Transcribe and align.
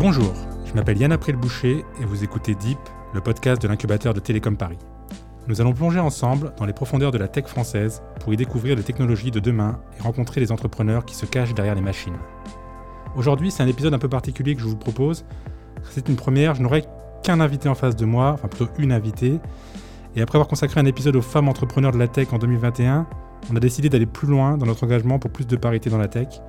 Bonjour, 0.00 0.32
je 0.64 0.74
m'appelle 0.74 0.96
Yann 0.98 1.10
April 1.10 1.34
Boucher 1.34 1.84
et 2.00 2.04
vous 2.04 2.22
écoutez 2.22 2.54
Deep, 2.54 2.78
le 3.14 3.20
podcast 3.20 3.60
de 3.60 3.66
l'incubateur 3.66 4.14
de 4.14 4.20
Télécom 4.20 4.56
Paris. 4.56 4.78
Nous 5.48 5.60
allons 5.60 5.72
plonger 5.72 5.98
ensemble 5.98 6.52
dans 6.56 6.66
les 6.66 6.72
profondeurs 6.72 7.10
de 7.10 7.18
la 7.18 7.26
tech 7.26 7.46
française 7.46 8.00
pour 8.20 8.32
y 8.32 8.36
découvrir 8.36 8.76
les 8.76 8.84
technologies 8.84 9.32
de 9.32 9.40
demain 9.40 9.80
et 9.98 10.02
rencontrer 10.02 10.40
les 10.40 10.52
entrepreneurs 10.52 11.04
qui 11.04 11.16
se 11.16 11.26
cachent 11.26 11.52
derrière 11.52 11.74
les 11.74 11.80
machines. 11.80 12.16
Aujourd'hui, 13.16 13.50
c'est 13.50 13.64
un 13.64 13.66
épisode 13.66 13.92
un 13.92 13.98
peu 13.98 14.08
particulier 14.08 14.54
que 14.54 14.60
je 14.60 14.68
vous 14.68 14.76
propose. 14.76 15.24
C'est 15.90 16.08
une 16.08 16.14
première, 16.14 16.54
je 16.54 16.62
n'aurai 16.62 16.84
qu'un 17.24 17.40
invité 17.40 17.68
en 17.68 17.74
face 17.74 17.96
de 17.96 18.04
moi, 18.04 18.30
enfin 18.34 18.46
plutôt 18.46 18.70
une 18.78 18.92
invitée. 18.92 19.40
Et 20.14 20.22
après 20.22 20.36
avoir 20.36 20.46
consacré 20.46 20.78
un 20.78 20.86
épisode 20.86 21.16
aux 21.16 21.22
femmes 21.22 21.48
entrepreneurs 21.48 21.90
de 21.90 21.98
la 21.98 22.06
tech 22.06 22.28
en 22.32 22.38
2021, 22.38 23.04
on 23.50 23.56
a 23.56 23.60
décidé 23.60 23.88
d'aller 23.88 24.06
plus 24.06 24.28
loin 24.28 24.58
dans 24.58 24.66
notre 24.66 24.84
engagement 24.84 25.18
pour 25.18 25.32
plus 25.32 25.48
de 25.48 25.56
parité 25.56 25.90
dans 25.90 25.98
la 25.98 26.06
tech. 26.06 26.40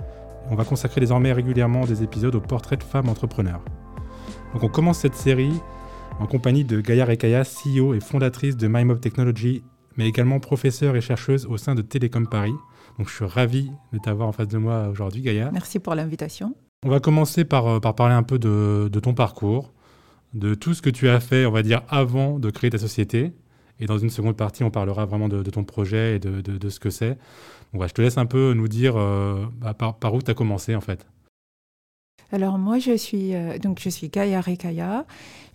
On 0.50 0.56
va 0.56 0.66
consacrer 0.66 1.00
désormais 1.02 1.32
régulièrement 1.32 1.86
des 1.86 2.04
épisodes 2.04 2.36
aux 2.36 2.42
portraits 2.42 2.80
de 2.80 2.84
femmes 2.84 3.10
entrepreneurs. 3.10 3.62
Donc 4.54 4.64
on 4.64 4.70
commence 4.70 5.00
cette 5.00 5.16
série 5.16 5.54
en 6.20 6.26
compagnie 6.26 6.66
de 6.66 6.82
Gaïa 6.82 7.06
Rekaya, 7.06 7.44
CEO 7.44 7.94
et 7.94 8.00
fondatrice 8.00 8.58
de 8.58 8.68
MyMob 8.68 9.00
Technology, 9.00 9.64
mais 9.96 10.08
également 10.08 10.40
professeure 10.40 10.96
et 10.96 11.02
chercheuse 11.02 11.46
au 11.46 11.58
sein 11.58 11.76
de 11.76 11.82
Télécom 11.82 12.28
Paris. 12.28 12.54
Donc 12.98 13.10
je 13.10 13.16
suis 13.16 13.26
ravi 13.26 13.72
de 13.94 14.00
t'avoir 14.00 14.28
en 14.28 14.32
face 14.32 14.48
de 14.48 14.58
moi 14.58 14.88
aujourd'hui, 14.90 15.22
Gaïa. 15.22 15.50
Merci 15.54 15.80
pour 15.80 15.96
l'invitation. 15.96 16.56
On 16.86 16.90
va 16.90 17.00
commencer 17.00 17.46
par, 17.46 17.68
euh, 17.68 17.80
par 17.80 17.96
parler 17.96 18.16
un 18.16 18.24
peu 18.24 18.40
de, 18.40 18.90
de, 18.92 19.00
ton 19.00 19.14
parcours, 19.14 19.74
de 20.34 20.56
tout 20.56 20.74
ce 20.74 20.82
que 20.82 20.90
tu 20.90 21.10
as 21.10 21.20
fait, 21.20 21.46
on 21.46 21.52
va 21.52 21.62
dire, 21.62 21.82
avant 21.90 22.40
de 22.40 22.50
créer 22.50 22.70
ta 22.70 22.78
société. 22.78 23.34
Et 23.82 23.86
dans 23.86 23.98
une 23.98 24.10
seconde 24.10 24.36
partie, 24.36 24.64
on 24.64 24.72
parlera 24.72 25.06
vraiment 25.06 25.30
de, 25.30 25.42
de 25.42 25.50
ton 25.50 25.64
projet 25.64 26.16
et 26.16 26.20
de, 26.20 26.42
de 26.42 26.70
ce 26.70 26.80
que 26.80 26.90
c'est. 26.90 27.18
Je 27.74 27.94
te 27.94 28.02
laisse 28.02 28.18
un 28.18 28.26
peu 28.26 28.54
nous 28.54 28.68
dire 28.68 28.98
euh, 28.98 29.46
bah, 29.58 29.74
par, 29.74 30.14
où 30.14 30.22
tu 30.22 30.32
as 30.32 30.34
commencé 30.34 30.76
en 30.76 30.82
fait. 30.82 31.06
Alors 32.32 32.60
moi, 32.60 32.78
je 32.78 32.96
suis, 32.96 33.34
euh, 33.34 33.58
donc 33.58 33.80
je 33.82 33.90
suis 33.90 34.10
Gaïa 34.10 34.40
Rekaya. 34.40 35.06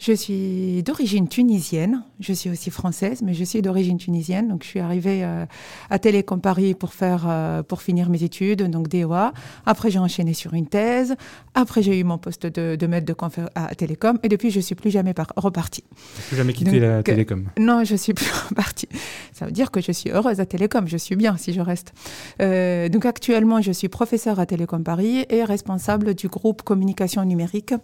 Je 0.00 0.12
suis 0.12 0.82
d'origine 0.82 1.28
tunisienne. 1.28 2.02
Je 2.18 2.32
suis 2.32 2.50
aussi 2.50 2.70
française, 2.70 3.22
mais 3.22 3.32
je 3.32 3.44
suis 3.44 3.62
d'origine 3.62 3.96
tunisienne. 3.96 4.48
Donc 4.48 4.64
je 4.64 4.68
suis 4.68 4.80
arrivée 4.80 5.24
euh, 5.24 5.46
à 5.88 5.98
Télécom 6.00 6.40
Paris 6.40 6.74
pour 6.74 6.92
faire, 6.92 7.26
euh, 7.28 7.62
pour 7.62 7.80
finir 7.80 8.10
mes 8.10 8.24
études, 8.24 8.62
donc 8.68 8.88
DOA. 8.88 9.32
Après, 9.66 9.90
j'ai 9.92 10.00
enchaîné 10.00 10.34
sur 10.34 10.52
une 10.54 10.66
thèse. 10.66 11.14
Après, 11.54 11.80
j'ai 11.80 11.98
eu 11.98 12.02
mon 12.02 12.18
poste 12.18 12.46
de, 12.46 12.74
de 12.74 12.86
maître 12.88 13.06
de 13.06 13.12
conférence 13.12 13.50
à 13.54 13.72
Télécom. 13.74 14.18
Et 14.24 14.28
depuis, 14.28 14.50
je 14.50 14.58
suis 14.58 14.74
plus 14.74 14.90
jamais 14.90 15.14
repartie. 15.36 15.84
Plus 16.28 16.36
jamais 16.36 16.52
quitté 16.52 16.72
donc, 16.72 16.80
la 16.80 17.02
Télécom. 17.04 17.44
non, 17.56 17.84
je 17.84 17.94
suis 17.94 18.14
plus 18.14 18.30
repartie. 18.48 18.88
Ça 19.32 19.46
veut 19.46 19.52
dire 19.52 19.70
que 19.70 19.80
je 19.80 19.92
suis 19.92 20.10
heureuse 20.10 20.40
à 20.40 20.46
Télécom. 20.46 20.88
Je 20.88 20.96
suis 20.96 21.14
bien 21.14 21.36
si 21.36 21.52
je 21.52 21.60
reste. 21.60 21.92
donc 22.40 23.06
actuellement, 23.06 23.62
je 23.62 23.70
suis 23.70 23.88
professeure 23.88 24.40
à 24.40 24.46
Télécom 24.46 24.82
Paris 24.82 25.24
et 25.30 25.44
responsable 25.44 26.14
du 26.14 26.26
groupe 26.26 26.53
communication 26.62 27.24
numérique 27.24 27.74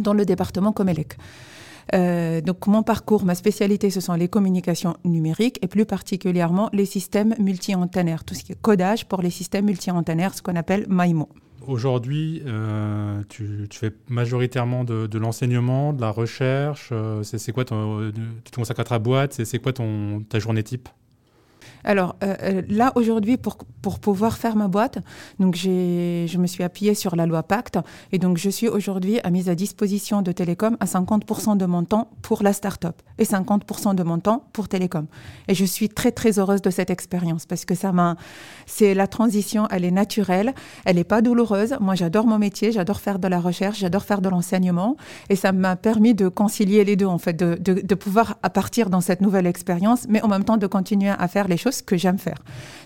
dans 0.00 0.12
le 0.12 0.24
département 0.24 0.72
Comelec. 0.72 1.16
Euh, 1.94 2.40
donc 2.40 2.66
mon 2.66 2.82
parcours, 2.82 3.24
ma 3.24 3.34
spécialité, 3.34 3.90
ce 3.90 4.00
sont 4.00 4.14
les 4.14 4.28
communications 4.28 4.96
numériques 5.04 5.58
et 5.62 5.68
plus 5.68 5.86
particulièrement 5.86 6.68
les 6.72 6.86
systèmes 6.86 7.34
multi-antennaires, 7.38 8.24
tout 8.24 8.34
ce 8.34 8.42
qui 8.42 8.52
est 8.52 8.60
codage 8.60 9.06
pour 9.06 9.22
les 9.22 9.30
systèmes 9.30 9.66
multi-antennaires, 9.66 10.34
ce 10.34 10.42
qu'on 10.42 10.56
appelle 10.56 10.86
MIMO. 10.88 11.28
Aujourd'hui, 11.66 12.42
euh, 12.46 13.22
tu, 13.28 13.66
fais 13.72 13.92
majoritairement 14.08 14.84
de, 14.84 15.06
de 15.06 15.18
l'enseignement, 15.18 15.92
de 15.92 16.00
la 16.00 16.10
recherche. 16.10 16.90
Euh, 16.92 17.22
c'est 17.22 17.52
quoi 17.52 17.64
ton, 17.64 18.12
tu 18.44 18.50
te 18.50 18.56
consacres 18.56 18.80
à 18.80 18.84
ta 18.84 18.98
boîte 18.98 19.40
C'est 19.44 19.58
quoi 19.58 19.72
ton, 19.72 20.22
ta 20.28 20.38
journée 20.38 20.62
type? 20.62 20.88
Alors 21.86 22.16
euh, 22.24 22.62
là, 22.68 22.92
aujourd'hui, 22.96 23.36
pour, 23.36 23.56
pour 23.80 24.00
pouvoir 24.00 24.36
faire 24.36 24.56
ma 24.56 24.66
boîte, 24.66 24.98
donc 25.38 25.54
je 25.54 26.36
me 26.36 26.46
suis 26.46 26.64
appuyée 26.64 26.94
sur 26.94 27.14
la 27.14 27.26
loi 27.26 27.44
Pacte 27.44 27.78
et 28.10 28.18
donc 28.18 28.38
je 28.38 28.50
suis 28.50 28.68
aujourd'hui 28.68 29.20
à 29.22 29.30
mise 29.30 29.48
à 29.48 29.54
disposition 29.54 30.20
de 30.20 30.32
Télécom 30.32 30.76
à 30.80 30.86
50% 30.86 31.56
de 31.56 31.64
mon 31.64 31.84
temps 31.84 32.10
pour 32.22 32.42
la 32.42 32.52
start-up 32.52 33.00
et 33.18 33.24
50% 33.24 33.94
de 33.94 34.02
mon 34.02 34.18
temps 34.18 34.44
pour 34.52 34.68
Télécom. 34.68 35.06
Et 35.46 35.54
je 35.54 35.64
suis 35.64 35.88
très, 35.88 36.10
très 36.10 36.38
heureuse 36.38 36.60
de 36.60 36.70
cette 36.70 36.90
expérience 36.90 37.46
parce 37.46 37.64
que 37.64 37.74
ça 37.74 37.92
m'a. 37.92 38.16
C'est 38.66 38.94
la 38.94 39.06
transition, 39.06 39.68
elle 39.70 39.84
est 39.84 39.92
naturelle, 39.92 40.54
elle 40.84 40.96
n'est 40.96 41.04
pas 41.04 41.22
douloureuse. 41.22 41.76
Moi, 41.80 41.94
j'adore 41.94 42.26
mon 42.26 42.38
métier, 42.38 42.72
j'adore 42.72 42.98
faire 42.98 43.20
de 43.20 43.28
la 43.28 43.38
recherche, 43.38 43.78
j'adore 43.78 44.02
faire 44.02 44.20
de 44.20 44.28
l'enseignement 44.28 44.96
et 45.28 45.36
ça 45.36 45.52
m'a 45.52 45.76
permis 45.76 46.14
de 46.14 46.28
concilier 46.28 46.84
les 46.84 46.96
deux, 46.96 47.06
en 47.06 47.18
fait, 47.18 47.34
de, 47.34 47.56
de, 47.60 47.80
de 47.80 47.94
pouvoir 47.94 48.36
partir 48.52 48.90
dans 48.90 49.00
cette 49.00 49.20
nouvelle 49.20 49.46
expérience, 49.46 50.06
mais 50.08 50.20
en 50.22 50.28
même 50.28 50.42
temps 50.42 50.56
de 50.56 50.66
continuer 50.66 51.10
à 51.10 51.28
faire 51.28 51.46
les 51.46 51.56
choses 51.56 51.75
que 51.82 51.96
j'aime 51.96 52.18
faire. 52.18 52.38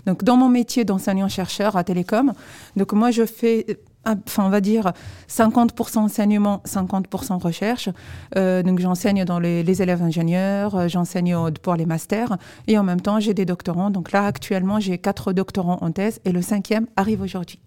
Donc, 0.07 0.25
dans 0.25 0.37
mon 0.37 0.49
métier 0.49 0.85
d'enseignant-chercheur 0.85 1.77
à 1.77 1.85
Télécom, 1.85 2.33
donc 2.77 2.93
moi, 2.93 3.11
je 3.11 3.27
fais 3.27 3.79
enfin 4.07 4.47
on 4.47 4.51
va 4.51 4.61
dire 4.61 4.93
50% 5.29 5.99
enseignement, 5.99 6.63
50% 6.67 7.43
recherche. 7.43 7.89
Euh, 8.37 8.63
donc 8.63 8.79
j'enseigne 8.79 9.25
dans 9.25 9.39
les, 9.39 9.83
élèves 9.83 10.03
ingénieurs, 10.03 10.75
euh, 10.75 10.89
j'enseigne 10.89 11.37
pour 11.63 11.75
les 11.75 11.87
masters 11.87 12.37
et 12.67 12.79
en 12.79 12.83
même 12.83 13.01
temps 13.01 13.21
j'ai 13.21 13.35
des 13.35 13.45
doctorants. 13.45 13.91
Donc 13.91 14.13
là 14.13 14.27
actuellement 14.27 14.81
j'ai 14.81 14.99
quatre 14.99 15.33
doctorants 15.33 15.79
en 15.81 15.93
thèse 15.93 16.21
et 16.25 16.33
le 16.33 16.43
cinquième 16.43 16.87
arrive 16.97 17.21
aujourd'hui. 17.21 17.61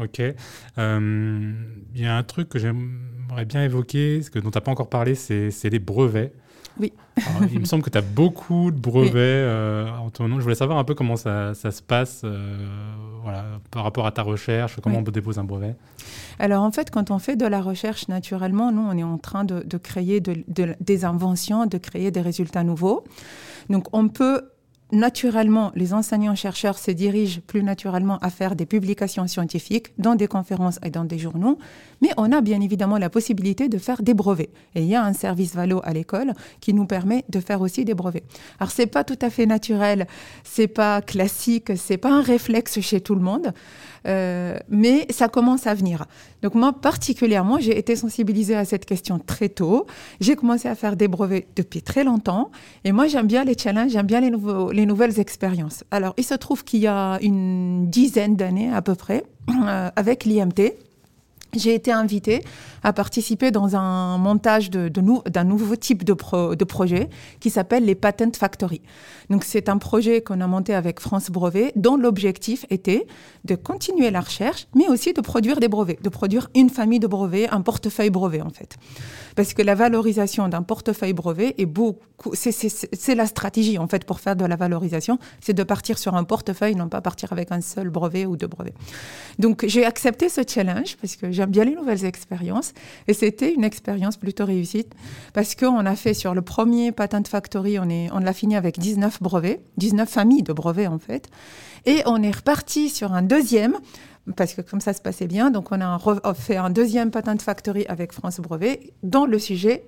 Ok. 0.00 0.18
Il 0.18 0.34
euh, 0.78 1.52
y 1.94 2.04
a 2.04 2.16
un 2.16 2.22
truc 2.24 2.48
que 2.48 2.58
j'aimerais 2.58 3.44
bien 3.46 3.62
évoquer, 3.62 4.22
ce 4.22 4.38
dont 4.38 4.50
tu 4.50 4.56
n'as 4.56 4.60
pas 4.60 4.72
encore 4.72 4.88
parlé, 4.88 5.14
c'est 5.14 5.70
les 5.70 5.78
brevets. 5.78 6.32
Oui. 6.80 6.92
Alors, 7.16 7.48
il 7.52 7.60
me 7.60 7.64
semble 7.64 7.84
que 7.84 7.90
tu 7.90 7.98
as 7.98 8.02
beaucoup 8.02 8.72
de 8.72 8.78
brevets 8.78 9.10
oui. 9.12 9.16
euh, 9.20 9.88
en 9.96 10.10
ton 10.10 10.26
nom. 10.26 10.38
Je 10.38 10.42
voulais 10.42 10.56
savoir 10.56 10.78
un 10.78 10.84
peu 10.84 10.94
comment 10.94 11.16
ça, 11.16 11.54
ça 11.54 11.70
se 11.70 11.80
passe 11.82 12.22
euh, 12.24 12.56
voilà, 13.22 13.44
par 13.70 13.84
rapport 13.84 14.06
à 14.06 14.10
ta 14.10 14.22
recherche, 14.22 14.80
comment 14.82 14.98
oui. 14.98 15.04
on 15.06 15.10
dépose 15.10 15.38
un 15.38 15.44
brevet. 15.44 15.76
Alors 16.40 16.64
en 16.64 16.72
fait, 16.72 16.90
quand 16.90 17.12
on 17.12 17.20
fait 17.20 17.36
de 17.36 17.46
la 17.46 17.62
recherche 17.62 18.08
naturellement, 18.08 18.72
nous, 18.72 18.82
on 18.82 18.98
est 18.98 19.04
en 19.04 19.18
train 19.18 19.44
de, 19.44 19.62
de 19.62 19.78
créer 19.78 20.20
de, 20.20 20.44
de, 20.48 20.74
des 20.80 21.04
inventions, 21.04 21.66
de 21.66 21.78
créer 21.78 22.10
des 22.10 22.20
résultats 22.20 22.64
nouveaux. 22.64 23.04
Donc 23.70 23.86
on 23.92 24.08
peut 24.08 24.42
naturellement, 24.94 25.72
les 25.74 25.92
enseignants-chercheurs 25.92 26.78
se 26.78 26.90
dirigent 26.90 27.40
plus 27.46 27.62
naturellement 27.62 28.18
à 28.18 28.30
faire 28.30 28.56
des 28.56 28.66
publications 28.66 29.26
scientifiques 29.26 29.88
dans 29.98 30.14
des 30.14 30.26
conférences 30.26 30.78
et 30.84 30.90
dans 30.90 31.04
des 31.04 31.18
journaux, 31.18 31.58
mais 32.00 32.10
on 32.16 32.32
a 32.32 32.40
bien 32.40 32.60
évidemment 32.60 32.98
la 32.98 33.10
possibilité 33.10 33.68
de 33.68 33.78
faire 33.78 34.02
des 34.02 34.14
brevets. 34.14 34.50
Et 34.74 34.82
il 34.82 34.88
y 34.88 34.94
a 34.94 35.04
un 35.04 35.12
service 35.12 35.54
Valo 35.54 35.80
à 35.84 35.92
l'école 35.92 36.32
qui 36.60 36.72
nous 36.72 36.86
permet 36.86 37.24
de 37.28 37.40
faire 37.40 37.60
aussi 37.60 37.84
des 37.84 37.94
brevets. 37.94 38.24
Alors 38.58 38.70
c'est 38.70 38.86
pas 38.86 39.04
tout 39.04 39.18
à 39.20 39.30
fait 39.30 39.46
naturel, 39.46 40.06
c'est 40.44 40.68
pas 40.68 41.02
classique, 41.02 41.76
c'est 41.76 41.98
pas 41.98 42.12
un 42.12 42.22
réflexe 42.22 42.80
chez 42.80 43.00
tout 43.00 43.14
le 43.14 43.20
monde. 43.20 43.52
Euh, 44.06 44.58
mais 44.68 45.06
ça 45.10 45.28
commence 45.28 45.66
à 45.66 45.74
venir. 45.74 46.06
Donc 46.42 46.54
moi 46.54 46.72
particulièrement, 46.72 47.58
j'ai 47.58 47.78
été 47.78 47.96
sensibilisée 47.96 48.54
à 48.54 48.64
cette 48.64 48.84
question 48.84 49.18
très 49.18 49.48
tôt. 49.48 49.86
J'ai 50.20 50.36
commencé 50.36 50.68
à 50.68 50.74
faire 50.74 50.96
des 50.96 51.08
brevets 51.08 51.46
depuis 51.56 51.82
très 51.82 52.04
longtemps. 52.04 52.50
Et 52.84 52.92
moi, 52.92 53.06
j'aime 53.06 53.26
bien 53.26 53.44
les 53.44 53.56
challenges, 53.56 53.92
j'aime 53.92 54.06
bien 54.06 54.20
les, 54.20 54.86
nouvelles 54.86 55.18
expériences. 55.20 55.84
Alors, 55.90 56.14
il 56.16 56.24
se 56.24 56.34
trouve 56.34 56.64
qu'il 56.64 56.80
y 56.80 56.86
a 56.86 57.18
une 57.22 57.88
dizaine 57.88 58.36
d'années 58.36 58.72
à 58.72 58.82
peu 58.82 58.94
près, 58.94 59.24
euh, 59.50 59.90
avec 59.96 60.24
l'IMT, 60.24 60.72
j'ai 61.58 61.74
été 61.74 61.92
invitée 61.92 62.42
à 62.82 62.92
participer 62.92 63.50
dans 63.50 63.76
un 63.76 64.18
montage 64.18 64.70
d'un 64.70 65.44
nouveau 65.44 65.76
type 65.76 66.04
de, 66.04 66.12
pro 66.12 66.54
de 66.54 66.64
projet 66.64 67.08
qui 67.40 67.50
s'appelle 67.50 67.84
les 67.84 67.94
Patent 67.94 68.36
Factory. 68.36 68.82
Donc 69.30 69.44
c'est 69.44 69.68
un 69.68 69.78
projet 69.78 70.20
qu'on 70.20 70.40
a 70.40 70.46
monté 70.46 70.74
avec 70.74 71.00
France 71.00 71.30
Brevet 71.30 71.72
dont 71.76 71.96
l'objectif 71.96 72.66
était 72.70 73.06
de 73.44 73.54
continuer 73.54 74.10
la 74.10 74.20
recherche, 74.20 74.66
mais 74.74 74.88
aussi 74.88 75.12
de 75.12 75.20
produire 75.20 75.60
des 75.60 75.68
brevets, 75.68 76.02
de 76.02 76.08
produire 76.08 76.48
une 76.54 76.70
famille 76.70 77.00
de 77.00 77.06
brevets, 77.06 77.48
un 77.50 77.62
portefeuille 77.62 78.10
brevet 78.10 78.42
en 78.42 78.50
fait. 78.50 78.76
Parce 79.36 79.54
que 79.54 79.62
la 79.62 79.74
valorisation 79.74 80.48
d'un 80.48 80.62
portefeuille 80.62 81.12
brevet 81.12 81.54
est 81.58 81.66
beaucoup, 81.66 82.34
c'est 82.34 83.14
la 83.14 83.26
stratégie 83.26 83.78
en 83.78 83.88
fait 83.88 84.04
pour 84.04 84.20
faire 84.20 84.36
de 84.36 84.44
la 84.44 84.56
valorisation, 84.56 85.18
c'est 85.40 85.54
de 85.54 85.62
partir 85.62 85.98
sur 85.98 86.14
un 86.14 86.24
portefeuille, 86.24 86.76
non 86.76 86.88
pas 86.88 87.00
partir 87.00 87.32
avec 87.32 87.50
un 87.50 87.60
seul 87.60 87.90
brevet 87.90 88.26
ou 88.26 88.36
deux 88.36 88.46
brevets. 88.46 88.74
Donc 89.38 89.64
j'ai 89.66 89.84
accepté 89.84 90.28
ce 90.28 90.42
challenge 90.46 90.96
parce 91.00 91.16
que 91.16 91.32
bien 91.46 91.64
les 91.64 91.74
nouvelles 91.74 92.04
expériences. 92.04 92.72
Et 93.08 93.14
c'était 93.14 93.52
une 93.52 93.64
expérience 93.64 94.16
plutôt 94.16 94.44
réussite 94.44 94.94
parce 95.32 95.54
qu'on 95.54 95.86
a 95.86 95.96
fait 95.96 96.14
sur 96.14 96.34
le 96.34 96.42
premier 96.42 96.92
Patent 96.92 97.26
Factory, 97.28 97.78
on, 97.78 97.88
est, 97.88 98.08
on 98.12 98.18
l'a 98.18 98.32
fini 98.32 98.56
avec 98.56 98.78
19 98.78 99.22
brevets, 99.22 99.60
19 99.76 100.08
familles 100.08 100.42
de 100.42 100.52
brevets 100.52 100.86
en 100.86 100.98
fait, 100.98 101.28
et 101.86 102.02
on 102.06 102.22
est 102.22 102.34
reparti 102.34 102.88
sur 102.88 103.12
un 103.12 103.22
deuxième 103.22 103.78
parce 104.36 104.54
que 104.54 104.62
comme 104.62 104.80
ça 104.80 104.92
se 104.92 105.02
passait 105.02 105.26
bien, 105.26 105.50
donc 105.50 105.70
on 105.70 105.80
a 105.80 105.98
fait 106.34 106.56
un 106.56 106.70
deuxième 106.70 107.10
Patent 107.10 107.42
Factory 107.42 107.84
avec 107.88 108.12
France 108.12 108.40
Brevet 108.40 108.92
dans 109.02 109.26
le 109.26 109.38
sujet 109.38 109.84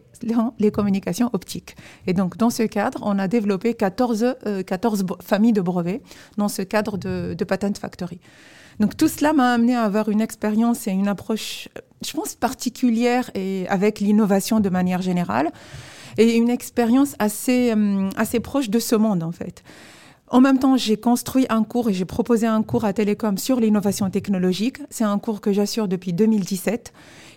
les 0.59 0.71
communications 0.71 1.31
optiques. 1.33 1.77
Et 2.07 2.13
donc, 2.13 2.37
dans 2.37 2.51
ce 2.51 2.63
cadre, 2.63 3.01
on 3.03 3.19
a 3.19 3.29
développé 3.29 3.75
14, 3.75 4.37
euh, 4.47 4.63
14 4.63 5.05
familles 5.23 5.53
de 5.53 5.61
brevets 5.61 6.03
dans 6.37 6.49
ce 6.49 6.63
cadre 6.63 6.97
de, 6.97 7.35
de 7.37 7.45
Patent 7.45 7.77
Factory. 7.79 8.21
Donc, 8.81 8.97
tout 8.97 9.09
cela 9.09 9.33
m'a 9.33 9.53
amené 9.53 9.75
à 9.75 9.83
avoir 9.83 10.09
une 10.09 10.21
expérience 10.21 10.87
et 10.87 10.91
une 10.91 11.09
approche, 11.09 11.69
je 12.05 12.13
pense, 12.13 12.35
particulière 12.35 13.31
et 13.35 13.67
avec 13.69 14.01
l'innovation 14.01 14.61
de 14.61 14.69
manière 14.69 15.03
générale 15.03 15.51
et 16.19 16.35
une 16.35 16.51
expérience 16.51 17.15
assez, 17.19 17.75
assez 18.17 18.41
proche 18.41 18.71
de 18.71 18.79
ce 18.79 18.97
monde, 18.97 19.23
en 19.23 19.33
fait. 19.33 19.63
En 20.29 20.41
même 20.41 20.59
temps, 20.59 20.77
j'ai 20.77 20.97
construit 20.97 21.47
un 21.51 21.63
cours 21.63 21.89
et 21.89 21.93
j'ai 21.93 22.05
proposé 22.05 22.49
un 22.49 22.63
cours 22.65 22.85
à 22.85 22.93
Télécom 22.93 23.39
sur 23.39 23.61
l'innovation 23.61 24.11
technologique. 24.11 24.79
C'est 24.91 25.05
un 25.05 25.19
cours 25.21 25.41
que 25.41 25.53
j'assure 25.53 25.87
depuis 25.87 26.13
2017 26.13 26.93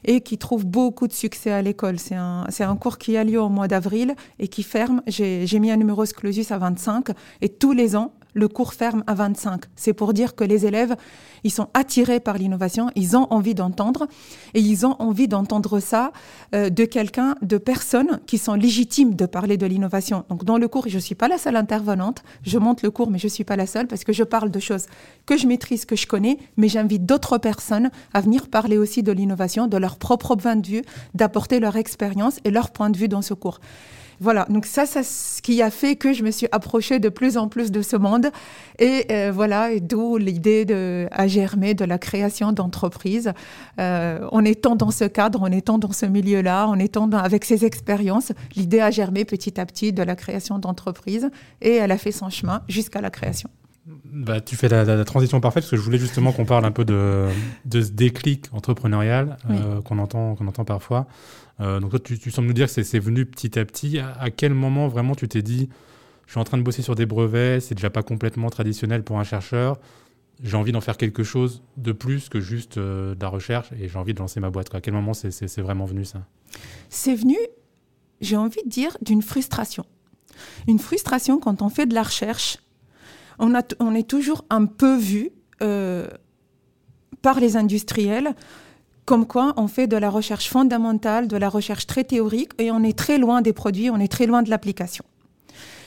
et 0.06 0.21
qui 0.21 0.39
trouve 0.39 0.65
beaucoup 0.65 1.07
de 1.07 1.13
succès 1.13 1.51
à 1.51 1.62
l'école. 1.62 2.00
C'est 2.00 2.15
un, 2.15 2.47
un, 2.59 2.75
cours 2.75 2.97
qui 2.97 3.15
a 3.15 3.24
lieu 3.24 3.39
au 3.39 3.50
mois 3.50 3.68
d'avril 3.68 4.15
et 4.39 4.47
qui 4.47 4.63
ferme. 4.63 5.03
J'ai 5.06 5.59
mis 5.59 5.69
un 5.69 5.77
numéro 5.77 6.03
clausus 6.03 6.51
à 6.51 6.57
25 6.57 7.09
et 7.41 7.50
tous 7.50 7.74
les 7.74 7.95
ans, 7.95 8.12
le 8.33 8.47
cours 8.47 8.73
ferme 8.73 9.03
à 9.07 9.13
25. 9.13 9.63
C'est 9.75 9.93
pour 9.93 10.13
dire 10.13 10.35
que 10.35 10.43
les 10.43 10.65
élèves, 10.65 10.95
ils 11.43 11.51
sont 11.51 11.67
attirés 11.73 12.19
par 12.19 12.37
l'innovation, 12.37 12.89
ils 12.95 13.17
ont 13.17 13.27
envie 13.31 13.55
d'entendre 13.55 14.07
et 14.53 14.59
ils 14.59 14.85
ont 14.85 14.95
envie 14.99 15.27
d'entendre 15.27 15.79
ça 15.79 16.11
euh, 16.53 16.69
de 16.69 16.85
quelqu'un, 16.85 17.35
de 17.41 17.57
personnes 17.57 18.19
qui 18.27 18.37
sont 18.37 18.53
légitimes 18.53 19.15
de 19.15 19.25
parler 19.25 19.57
de 19.57 19.65
l'innovation. 19.65 20.25
Donc 20.29 20.43
dans 20.45 20.57
le 20.57 20.67
cours, 20.67 20.87
je 20.87 20.95
ne 20.95 21.01
suis 21.01 21.15
pas 21.15 21.27
la 21.27 21.37
seule 21.37 21.55
intervenante, 21.55 22.23
je 22.43 22.57
monte 22.57 22.81
le 22.81 22.91
cours, 22.91 23.09
mais 23.09 23.19
je 23.19 23.27
ne 23.27 23.31
suis 23.31 23.43
pas 23.43 23.55
la 23.55 23.67
seule 23.67 23.87
parce 23.87 24.03
que 24.03 24.13
je 24.13 24.23
parle 24.23 24.51
de 24.51 24.59
choses 24.59 24.85
que 25.25 25.37
je 25.37 25.47
maîtrise, 25.47 25.85
que 25.85 25.95
je 25.95 26.07
connais, 26.07 26.37
mais 26.57 26.67
j'invite 26.67 27.05
d'autres 27.05 27.37
personnes 27.37 27.89
à 28.13 28.21
venir 28.21 28.47
parler 28.47 28.77
aussi 28.77 29.03
de 29.03 29.11
l'innovation, 29.11 29.67
de 29.67 29.77
leur 29.77 29.97
propre 29.97 30.35
point 30.35 30.55
de 30.55 30.67
vue, 30.67 30.81
d'apporter 31.13 31.59
leur 31.59 31.75
expérience 31.75 32.39
et 32.43 32.51
leur 32.51 32.71
point 32.71 32.89
de 32.89 32.97
vue 32.97 33.07
dans 33.07 33.21
ce 33.21 33.33
cours. 33.33 33.59
Voilà, 34.21 34.45
donc 34.50 34.66
ça, 34.66 34.86
c'est 34.86 35.04
ce 35.04 35.42
qui 35.42 35.62
a 35.62 35.71
fait 35.71 35.95
que 35.95 36.13
je 36.13 36.24
me 36.24 36.31
suis 36.31 36.48
approchée 36.51 37.00
de 37.00 37.10
plus 37.10 37.38
en 37.38 37.48
plus 37.48 37.71
de 37.71 37.81
ce 37.81 37.95
monde. 37.95 38.27
Et 38.77 39.06
euh, 39.12 39.31
voilà, 39.33 39.80
d'où 39.80 40.18
l'idée 40.18 40.66
de, 40.66 41.07
à 41.12 41.27
germer 41.27 41.74
de 41.74 41.86
la 41.86 41.98
création 41.98 42.51
d'entreprises. 42.51 43.31
Euh, 43.80 44.27
en 44.31 44.44
étant 44.44 44.75
dans 44.75 44.92
ce 44.92 45.06
cadre, 45.06 45.42
en 45.42 45.51
étant 45.51 45.77
dans 45.77 45.94
ce 45.94 46.06
milieu-là, 46.06 46.68
en 46.68 46.77
étant 46.80 47.10
avec 47.12 47.45
ces 47.45 47.66
expériences, 47.66 48.33
l'idée 48.56 48.81
a 48.81 48.92
germé 48.92 49.24
petit 49.24 49.60
à 49.60 49.66
petit 49.66 49.94
de 49.94 50.04
la 50.04 50.16
création 50.16 50.60
d'entreprises 50.60 51.30
et 51.62 51.75
elle 51.75 51.92
a 51.92 51.98
fait 51.98 52.12
son 52.12 52.30
chemin 52.30 52.62
jusqu'à 52.68 53.01
la 53.01 53.10
création. 53.10 53.50
Bah, 54.12 54.42
tu 54.42 54.56
fais 54.56 54.68
la, 54.69 55.06
transition 55.06 55.39
parfaite 55.39 55.63
parce 55.63 55.72
que 55.72 55.77
je 55.77 55.81
voulais 55.81 55.98
justement 55.98 56.31
qu'on 56.31 56.45
parle 56.45 56.65
un 56.65 56.72
peu 56.72 56.86
de, 56.86 57.27
de 57.65 57.81
ce 57.81 57.92
déclic 57.92 58.45
entrepreneurial 58.51 59.38
euh, 59.50 59.81
qu'on 59.81 59.98
entend, 59.98 60.36
qu'on 60.36 60.48
entend 60.48 60.65
parfois. 60.65 61.07
Euh, 61.61 61.79
donc 61.79 61.91
toi, 61.91 62.00
tu, 62.00 62.31
sembles 62.31 62.47
nous 62.47 62.53
dire 62.53 62.73
que 62.73 62.83
c'est 62.83 63.00
venu 63.00 63.25
petit 63.25 63.59
à 63.59 63.65
petit. 63.65 64.00
À, 64.00 64.29
quel 64.29 64.53
moment 64.53 64.88
vraiment 64.88 65.15
tu 65.15 65.27
t'es 65.27 65.41
dit, 65.41 65.69
je 66.25 66.31
suis 66.31 66.39
en 66.39 66.44
train 66.44 66.57
de 66.57 66.63
bosser 66.63 66.81
sur 66.81 66.95
des 66.95 67.06
brevets, 67.06 67.59
c'est 67.59 67.75
déjà 67.75 67.89
pas 67.89 68.03
complètement 68.03 68.50
traditionnel 68.50 69.03
pour 69.03 69.19
un 69.19 69.23
chercheur, 69.23 69.79
j'ai 70.41 70.56
envie 70.56 70.71
d'en 70.71 70.81
faire 70.81 70.97
quelque 70.97 71.23
chose 71.23 71.61
de 71.75 71.91
plus 71.91 72.29
que 72.29 72.39
juste 72.39 72.77
euh, 72.77 73.13
de 73.13 73.21
la 73.21 73.27
recherche 73.27 73.71
et 73.73 73.89
j'ai 73.89 74.00
envie 74.00 74.13
de 74.13 74.19
lancer 74.19 74.39
ma 74.39 74.50
boîte. 74.50 74.73
À 74.73 74.81
quel 74.81 74.94
moment 74.94 75.13
c'est 75.13 75.59
vraiment 75.59 75.85
venu 75.85 76.06
ça? 76.06 76.25
C'est 76.88 77.15
venu, 77.15 77.38
j'ai 78.21 78.38
envie 78.38 78.63
de 78.63 78.69
dire, 78.69 78.97
d'une 79.01 79.21
frustration. 79.21 79.85
Une 80.67 80.79
frustration 80.79 81.39
quand 81.39 81.62
on 81.62 81.69
fait 81.69 81.85
de 81.85 81.94
la 81.94 82.03
recherche, 82.03 82.59
on 83.39 83.95
est 83.95 84.07
toujours 84.07 84.45
un 84.50 84.65
peu 84.65 84.97
vu 84.97 85.31
euh, 85.62 86.07
par 87.21 87.39
les 87.39 87.57
industriels 87.57 88.33
comme 89.09 89.25
quoi 89.25 89.56
on 89.57 89.67
fait 89.67 89.88
de 89.88 89.97
la 89.97 90.11
recherche 90.11 90.50
fondamentale, 90.50 91.27
de 91.27 91.35
la 91.35 91.50
recherche 91.50 91.88
très 91.88 92.03
théorique, 92.03 92.51
et 92.59 92.69
on 92.69 92.83
est 92.83 92.95
très 92.95 93.17
loin 93.17 93.41
des 93.41 93.53
produits, 93.53 93.89
on 93.89 93.97
est 93.97 94.07
très 94.07 94.27
loin 94.27 94.44
de 94.44 94.51
l'application. 94.51 95.03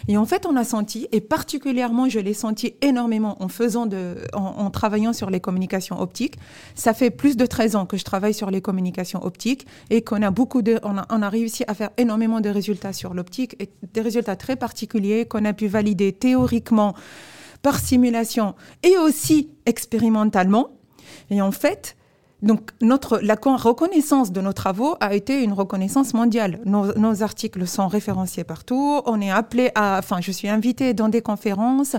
Et 0.09 0.17
en 0.17 0.25
fait, 0.25 0.45
on 0.45 0.57
a 0.57 0.65
senti, 0.65 1.07
et 1.13 1.21
particulièrement, 1.21 2.09
je 2.09 2.19
l'ai 2.19 2.35
senti 2.35 2.75
énormément 2.81 3.41
en 3.41 3.47
faisant 3.47 3.87
de, 3.87 4.17
en, 4.33 4.69
travaillant 4.71 5.13
sur 5.13 5.31
les 5.31 5.39
communications 5.39 6.01
optiques. 6.01 6.35
Ça 6.75 6.95
fait 6.95 7.11
plus 7.11 7.37
de 7.37 7.47
13 7.47 7.77
ans 7.77 7.87
que 7.87 7.97
je 7.97 8.03
travaille 8.03 8.35
sur 8.35 8.51
les 8.51 8.61
communications 8.61 9.25
optiques 9.25 9.69
et 9.91 10.03
qu'on 10.03 10.21
a 10.23 10.33
beaucoup 10.33 10.61
de, 10.61 10.81
on 10.83 10.97
on 11.09 11.23
a, 11.23 11.29
réussi 11.29 11.63
à 11.69 11.75
faire 11.75 11.91
énormément 11.99 12.41
de 12.41 12.49
résultats 12.49 12.93
sur 12.93 13.15
l'optique 13.15 13.55
et 13.61 13.71
des 13.93 14.01
résultats 14.01 14.35
très 14.35 14.57
particuliers 14.57 15.27
qu'on 15.27 15.45
a 15.45 15.53
pu 15.53 15.69
valider 15.69 16.13
théoriquement 16.13 16.97
par 17.63 17.79
simulation 17.79 18.57
et 18.83 18.97
aussi 18.99 19.49
expérimentalement. 19.65 20.71
Et 21.31 21.41
en 21.41 21.53
fait, 21.53 21.95
donc, 22.43 22.71
notre, 22.81 23.21
la 23.23 23.37
reconnaissance 23.37 24.33
de 24.33 24.41
nos 24.41 24.53
travaux 24.53 24.97
a 25.01 25.15
été 25.15 25.43
une 25.43 25.53
reconnaissance 25.53 26.13
mondiale. 26.13 26.61
Nos, 26.65 27.23
articles 27.23 27.67
sont 27.69 27.87
référenciés 27.87 28.43
partout. 28.43 29.01
On 29.07 29.21
est 29.21 29.31
appelé 29.31 29.71
à, 29.77 29.99
enfin, 29.99 30.21
je 30.21 30.33
suis 30.33 30.49
invitée 30.49 30.93
dans 30.93 31.09
des 31.09 31.23
conférences. 31.23 31.95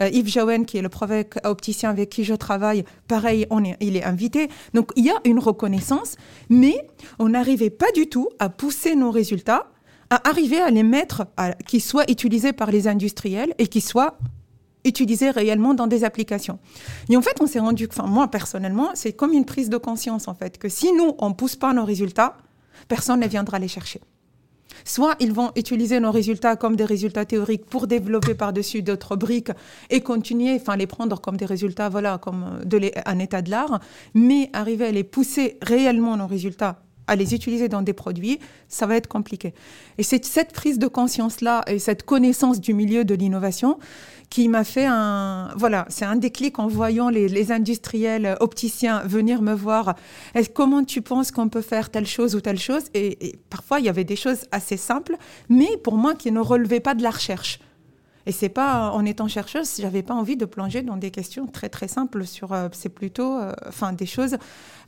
Euh, 0.00 0.10
Yves 0.10 0.28
Jowen, 0.28 0.66
qui 0.66 0.76
est 0.76 0.82
le 0.82 0.90
prof 0.90 1.10
opticien 1.44 1.88
avec 1.88 2.10
qui 2.10 2.24
je 2.24 2.34
travaille, 2.34 2.84
pareil, 3.08 3.46
il 3.80 3.96
est 3.96 4.04
invité. 4.04 4.50
Donc, 4.74 4.90
il 4.96 5.06
y 5.06 5.10
a 5.10 5.18
une 5.24 5.38
reconnaissance, 5.38 6.16
mais 6.50 6.86
on 7.18 7.30
n'arrivait 7.30 7.70
pas 7.70 7.90
du 7.94 8.06
tout 8.08 8.28
à 8.38 8.50
pousser 8.50 8.96
nos 8.96 9.10
résultats, 9.10 9.70
à 10.10 10.28
arriver 10.28 10.60
à 10.60 10.70
les 10.70 10.82
mettre, 10.82 11.26
qui 11.66 11.80
soient 11.80 12.08
utilisés 12.10 12.52
par 12.52 12.70
les 12.70 12.86
industriels 12.86 13.54
et 13.58 13.66
qui 13.66 13.80
soient 13.80 14.18
utiliser 14.86 15.30
réellement 15.30 15.74
dans 15.74 15.86
des 15.86 16.04
applications. 16.04 16.58
Et 17.08 17.16
en 17.16 17.22
fait, 17.22 17.36
on 17.40 17.46
s'est 17.46 17.58
rendu, 17.58 17.88
enfin 17.90 18.06
moi 18.06 18.28
personnellement, 18.28 18.90
c'est 18.94 19.12
comme 19.12 19.32
une 19.32 19.44
prise 19.44 19.68
de 19.68 19.76
conscience 19.76 20.28
en 20.28 20.34
fait, 20.34 20.58
que 20.58 20.68
si 20.68 20.92
nous, 20.92 21.14
on 21.18 21.30
ne 21.30 21.34
pousse 21.34 21.56
pas 21.56 21.72
nos 21.72 21.84
résultats, 21.84 22.36
personne 22.88 23.20
ne 23.20 23.26
viendra 23.26 23.58
les 23.58 23.68
chercher. 23.68 24.00
Soit 24.84 25.16
ils 25.20 25.32
vont 25.32 25.50
utiliser 25.56 26.00
nos 26.00 26.10
résultats 26.10 26.56
comme 26.56 26.76
des 26.76 26.84
résultats 26.84 27.24
théoriques 27.24 27.66
pour 27.66 27.86
développer 27.86 28.34
par-dessus 28.34 28.82
d'autres 28.82 29.16
briques 29.16 29.50
et 29.90 30.00
continuer, 30.00 30.54
enfin 30.54 30.76
les 30.76 30.86
prendre 30.86 31.20
comme 31.20 31.36
des 31.36 31.46
résultats, 31.46 31.88
voilà, 31.88 32.18
comme 32.18 32.60
de 32.64 32.90
un 33.06 33.18
état 33.18 33.42
de 33.42 33.50
l'art, 33.50 33.80
mais 34.14 34.50
arriver 34.52 34.86
à 34.86 34.92
les 34.92 35.04
pousser 35.04 35.58
réellement 35.62 36.16
nos 36.16 36.26
résultats 36.26 36.85
à 37.06 37.16
les 37.16 37.34
utiliser 37.34 37.68
dans 37.68 37.82
des 37.82 37.92
produits, 37.92 38.38
ça 38.68 38.86
va 38.86 38.96
être 38.96 39.06
compliqué. 39.06 39.54
Et 39.98 40.02
c'est 40.02 40.24
cette 40.24 40.52
prise 40.52 40.78
de 40.78 40.86
conscience-là 40.86 41.62
et 41.66 41.78
cette 41.78 42.04
connaissance 42.04 42.60
du 42.60 42.74
milieu 42.74 43.04
de 43.04 43.14
l'innovation 43.14 43.78
qui 44.30 44.48
m'a 44.48 44.64
fait 44.64 44.86
un. 44.86 45.50
Voilà, 45.56 45.86
c'est 45.88 46.04
un 46.04 46.16
déclic 46.16 46.58
en 46.58 46.66
voyant 46.66 47.08
les, 47.08 47.52
industriels 47.52 48.36
opticiens 48.40 49.02
venir 49.04 49.42
me 49.42 49.54
voir. 49.54 49.94
Comment 50.54 50.84
tu 50.84 51.00
penses 51.00 51.30
qu'on 51.30 51.48
peut 51.48 51.60
faire 51.60 51.90
telle 51.90 52.06
chose 52.06 52.34
ou 52.34 52.40
telle 52.40 52.58
chose? 52.58 52.84
Et, 52.94 53.38
parfois, 53.50 53.78
il 53.78 53.86
y 53.86 53.88
avait 53.88 54.04
des 54.04 54.16
choses 54.16 54.46
assez 54.50 54.76
simples, 54.76 55.16
mais 55.48 55.68
pour 55.84 55.96
moi, 55.96 56.14
qui 56.14 56.32
ne 56.32 56.40
relevaient 56.40 56.80
pas 56.80 56.94
de 56.94 57.02
la 57.02 57.10
recherche. 57.10 57.60
Et 58.26 58.32
c'est 58.32 58.48
pas 58.48 58.90
en 58.90 59.04
étant 59.04 59.28
chercheuse, 59.28 59.76
j'avais 59.78 60.02
pas 60.02 60.14
envie 60.14 60.36
de 60.36 60.44
plonger 60.44 60.82
dans 60.82 60.96
des 60.96 61.12
questions 61.12 61.46
très 61.46 61.68
très 61.68 61.86
simples 61.86 62.26
sur. 62.26 62.52
Euh, 62.52 62.68
c'est 62.72 62.88
plutôt, 62.88 63.38
euh, 63.38 63.52
enfin, 63.68 63.92
des 63.92 64.06
choses 64.06 64.36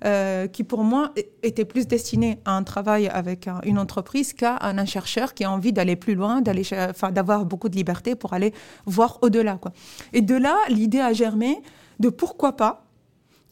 euh, 0.05 0.49
qui 0.49 0.65
pour 0.65 0.83
moi 0.83 1.13
étaient 1.45 1.65
plus 1.65 1.87
destinées 1.87 2.41
à 2.45 2.57
un 2.57 2.65
travail 2.65 3.07
avec 3.09 3.49
une 3.65 3.79
entreprise 3.79 4.33
qu'à 4.33 4.59
un 4.61 4.85
chercheur 4.85 5.35
qui 5.35 5.45
a 5.45 5.53
envie 5.53 5.73
d'aller 5.73 5.95
plus 5.95 6.17
loin, 6.17 6.41
d'aller, 6.41 6.65
enfin, 6.91 7.13
d'avoir 7.13 7.45
beaucoup 7.45 7.69
de 7.69 7.77
liberté 7.77 8.17
pour 8.17 8.33
aller 8.33 8.53
voir 8.87 9.19
au-delà, 9.23 9.57
quoi. 9.57 9.73
Et 10.13 10.21
de 10.21 10.35
là, 10.35 10.57
l'idée 10.69 11.01
a 11.01 11.13
germé 11.13 11.63
de 12.01 12.09
pourquoi 12.09 12.57
pas 12.57 12.85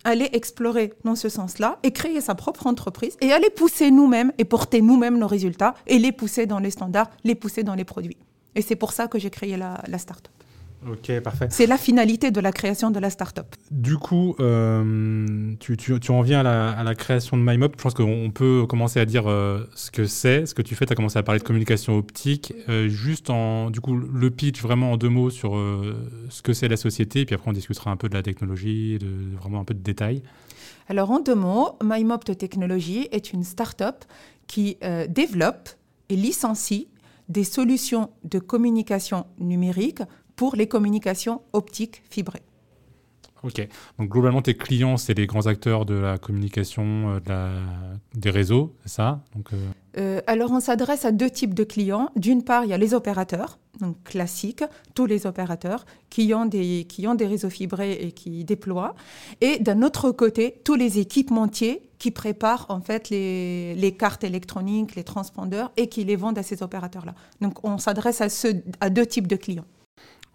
aller 0.02 0.28
explorer 0.32 0.94
dans 1.04 1.16
ce 1.16 1.28
sens-là 1.28 1.78
et 1.82 1.92
créer 1.92 2.20
sa 2.20 2.34
propre 2.34 2.66
entreprise 2.66 3.16
et 3.20 3.32
aller 3.32 3.50
pousser 3.50 3.90
nous-mêmes 3.90 4.32
et 4.38 4.44
porter 4.44 4.80
nous-mêmes 4.80 5.18
nos 5.18 5.26
résultats 5.26 5.74
et 5.86 5.98
les 5.98 6.12
pousser 6.12 6.46
dans 6.46 6.60
les 6.60 6.70
standards, 6.70 7.10
les 7.24 7.34
pousser 7.34 7.62
dans 7.62 7.74
les 7.74 7.84
produits. 7.84 8.16
Et 8.56 8.62
c'est 8.62 8.76
pour 8.76 8.92
ça 8.92 9.06
que 9.06 9.18
j'ai 9.18 9.30
créé 9.30 9.56
la, 9.56 9.82
la 9.86 9.98
start-up. 9.98 10.32
Ok, 10.88 11.20
parfait. 11.20 11.48
C'est 11.50 11.66
la 11.66 11.78
finalité 11.78 12.30
de 12.30 12.40
la 12.40 12.52
création 12.52 12.90
de 12.90 12.98
la 13.00 13.10
start-up. 13.10 13.54
Du 13.70 13.96
coup, 13.96 14.36
euh, 14.40 15.54
tu, 15.58 15.76
tu, 15.76 15.98
tu, 15.98 16.10
en 16.10 16.20
viens 16.20 16.40
à 16.40 16.42
la, 16.42 16.70
à 16.70 16.84
la 16.84 16.94
création 16.94 17.36
de 17.36 17.42
MyMop. 17.42 17.72
Je 17.76 17.82
pense 17.82 17.94
qu'on 17.94 18.30
peut 18.32 18.66
commencer 18.68 19.00
à 19.00 19.04
dire 19.04 19.24
euh, 19.26 19.64
ce 19.74 19.90
que 19.90 20.06
c'est, 20.06 20.46
ce 20.46 20.54
que 20.54 20.62
tu 20.62 20.74
fais. 20.74 20.86
Tu 20.86 20.92
as 20.92 20.96
commencé 20.96 21.18
à 21.18 21.22
parler 21.22 21.40
de 21.40 21.44
communication 21.44 21.96
optique. 21.96 22.54
Euh, 22.68 22.88
juste 22.88 23.30
en, 23.30 23.70
du 23.70 23.80
coup, 23.80 23.96
le 23.96 24.30
pitch 24.30 24.62
vraiment 24.62 24.92
en 24.92 24.96
deux 24.96 25.08
mots 25.08 25.30
sur 25.30 25.60
ce 26.28 26.42
que 26.42 26.52
c'est 26.52 26.68
la 26.68 26.76
société. 26.76 27.20
Et 27.20 27.24
puis 27.26 27.34
après, 27.34 27.50
on 27.50 27.54
discutera 27.54 27.90
un 27.90 27.96
peu 27.96 28.08
de 28.08 28.14
la 28.14 28.22
technologie, 28.22 28.98
de, 28.98 29.36
vraiment 29.40 29.60
un 29.60 29.64
peu 29.64 29.74
de 29.74 29.82
détails. 29.82 30.22
Alors, 30.88 31.10
en 31.10 31.20
deux 31.20 31.34
mots, 31.34 31.76
MyMop 31.82 32.24
de 32.26 32.34
technologie 32.34 33.08
est 33.10 33.32
une 33.32 33.42
start-up 33.42 34.04
qui 34.46 34.76
développe 35.08 35.70
et 36.08 36.16
licencie 36.16 36.86
des 37.28 37.44
solutions 37.44 38.10
de 38.24 38.38
communication 38.38 39.26
numérique 39.38 40.02
pour 40.36 40.56
les 40.56 40.68
communications 40.68 41.42
optiques 41.52 42.02
fibrées. 42.10 42.42
Ok. 43.42 43.68
Donc 43.98 44.08
globalement, 44.08 44.42
tes 44.42 44.54
clients, 44.54 44.96
c'est 44.96 45.14
les 45.14 45.26
grands 45.26 45.46
acteurs 45.46 45.84
de 45.84 45.94
la 45.94 46.18
communication, 46.18 47.20
euh, 47.28 47.94
des 48.14 48.30
réseaux, 48.30 48.74
c'est 48.82 48.92
ça? 48.92 49.22
Donc, 49.34 49.52
euh, 49.52 49.56
euh, 49.98 50.20
Alors 50.26 50.50
on 50.50 50.60
s'adresse 50.60 51.04
à 51.04 51.12
deux 51.12 51.30
types 51.30 51.54
de 51.54 51.62
clients. 51.62 52.10
D'une 52.16 52.42
part, 52.42 52.64
il 52.64 52.70
y 52.70 52.72
a 52.72 52.78
les 52.78 52.94
opérateurs, 52.94 53.58
donc 53.80 54.02
classiques, 54.04 54.64
tous 54.94 55.06
les 55.06 55.26
opérateurs 55.26 55.86
qui 56.10 56.32
ont 56.34 56.46
des, 56.46 56.86
qui 56.88 57.06
ont 57.06 57.14
des 57.14 57.26
réseaux 57.26 57.50
fibrés 57.50 57.92
et 57.92 58.12
qui 58.12 58.44
déploient. 58.44 58.94
Et 59.40 59.58
d'un 59.58 59.82
autre 59.82 60.10
côté, 60.10 60.60
tous 60.64 60.74
les 60.74 60.98
équipementiers 60.98 61.85
qui 61.98 62.10
préparent 62.10 62.66
en 62.68 62.80
fait 62.80 63.10
les, 63.10 63.74
les, 63.74 63.92
cartes 63.92 64.24
électroniques, 64.24 64.94
les 64.94 65.04
transpondeurs 65.04 65.72
et 65.76 65.88
qui 65.88 66.04
les 66.04 66.16
vendent 66.16 66.38
à 66.38 66.42
ces 66.42 66.62
opérateurs-là. 66.62 67.14
Donc 67.40 67.64
on 67.64 67.78
s'adresse 67.78 68.20
à, 68.20 68.28
à 68.80 68.90
deux 68.90 69.06
types 69.06 69.26
de 69.26 69.36
clients. 69.36 69.64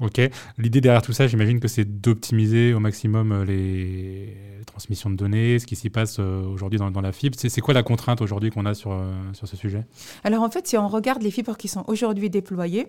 Ok. 0.02 0.20
L'idée 0.58 0.82
derrière 0.82 1.04
tout 1.04 1.14
ça, 1.14 1.28
j'imagine 1.28 1.60
que 1.60 1.68
c'est 1.68 2.02
d'optimiser 2.02 2.74
au 2.74 2.80
maximum 2.80 3.32
euh, 3.32 3.46
les 3.46 4.36
transmissions 4.66 5.12
de 5.12 5.16
données, 5.16 5.60
ce 5.60 5.68
qui 5.68 5.76
s'y 5.76 5.92
passe 5.92 6.18
euh, 6.20 6.44
aujourd'hui 6.44 6.80
dans, 6.80 7.02
la 7.02 7.12
fibre. 7.12 7.38
C'est 7.40 7.62
quoi 7.62 7.76
la 7.76 7.84
contrainte 7.84 8.20
aujourd'hui 8.20 8.50
qu'on 8.50 8.66
a 8.66 8.74
sur, 8.74 8.94
euh, 8.94 9.14
sur 9.34 9.48
ce 9.48 9.56
sujet? 9.56 9.86
Alors 10.24 10.42
en 10.42 10.50
fait, 10.50 10.68
si 10.68 10.76
on 10.76 10.88
regarde 10.88 11.22
les 11.22 11.30
fibres 11.30 11.56
qui 11.56 11.68
sont 11.68 11.84
aujourd'hui 11.88 12.32
déployées, 12.32 12.88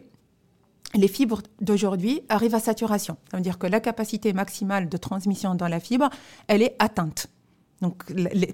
les 0.94 1.08
fibres 1.08 1.42
d'aujourd'hui 1.60 2.22
arrivent 2.30 2.54
à 2.54 2.60
saturation. 2.60 3.18
Ça 3.30 3.36
veut 3.36 3.42
dire 3.42 3.58
que 3.58 3.66
la 3.66 3.80
capacité 3.80 4.32
maximale 4.32 4.88
de 4.88 4.96
transmission 4.96 5.54
dans 5.54 5.68
la 5.68 5.80
fibre, 5.80 6.08
elle 6.48 6.62
est 6.62 6.76
atteinte. 6.78 7.28
Donc, 7.82 8.04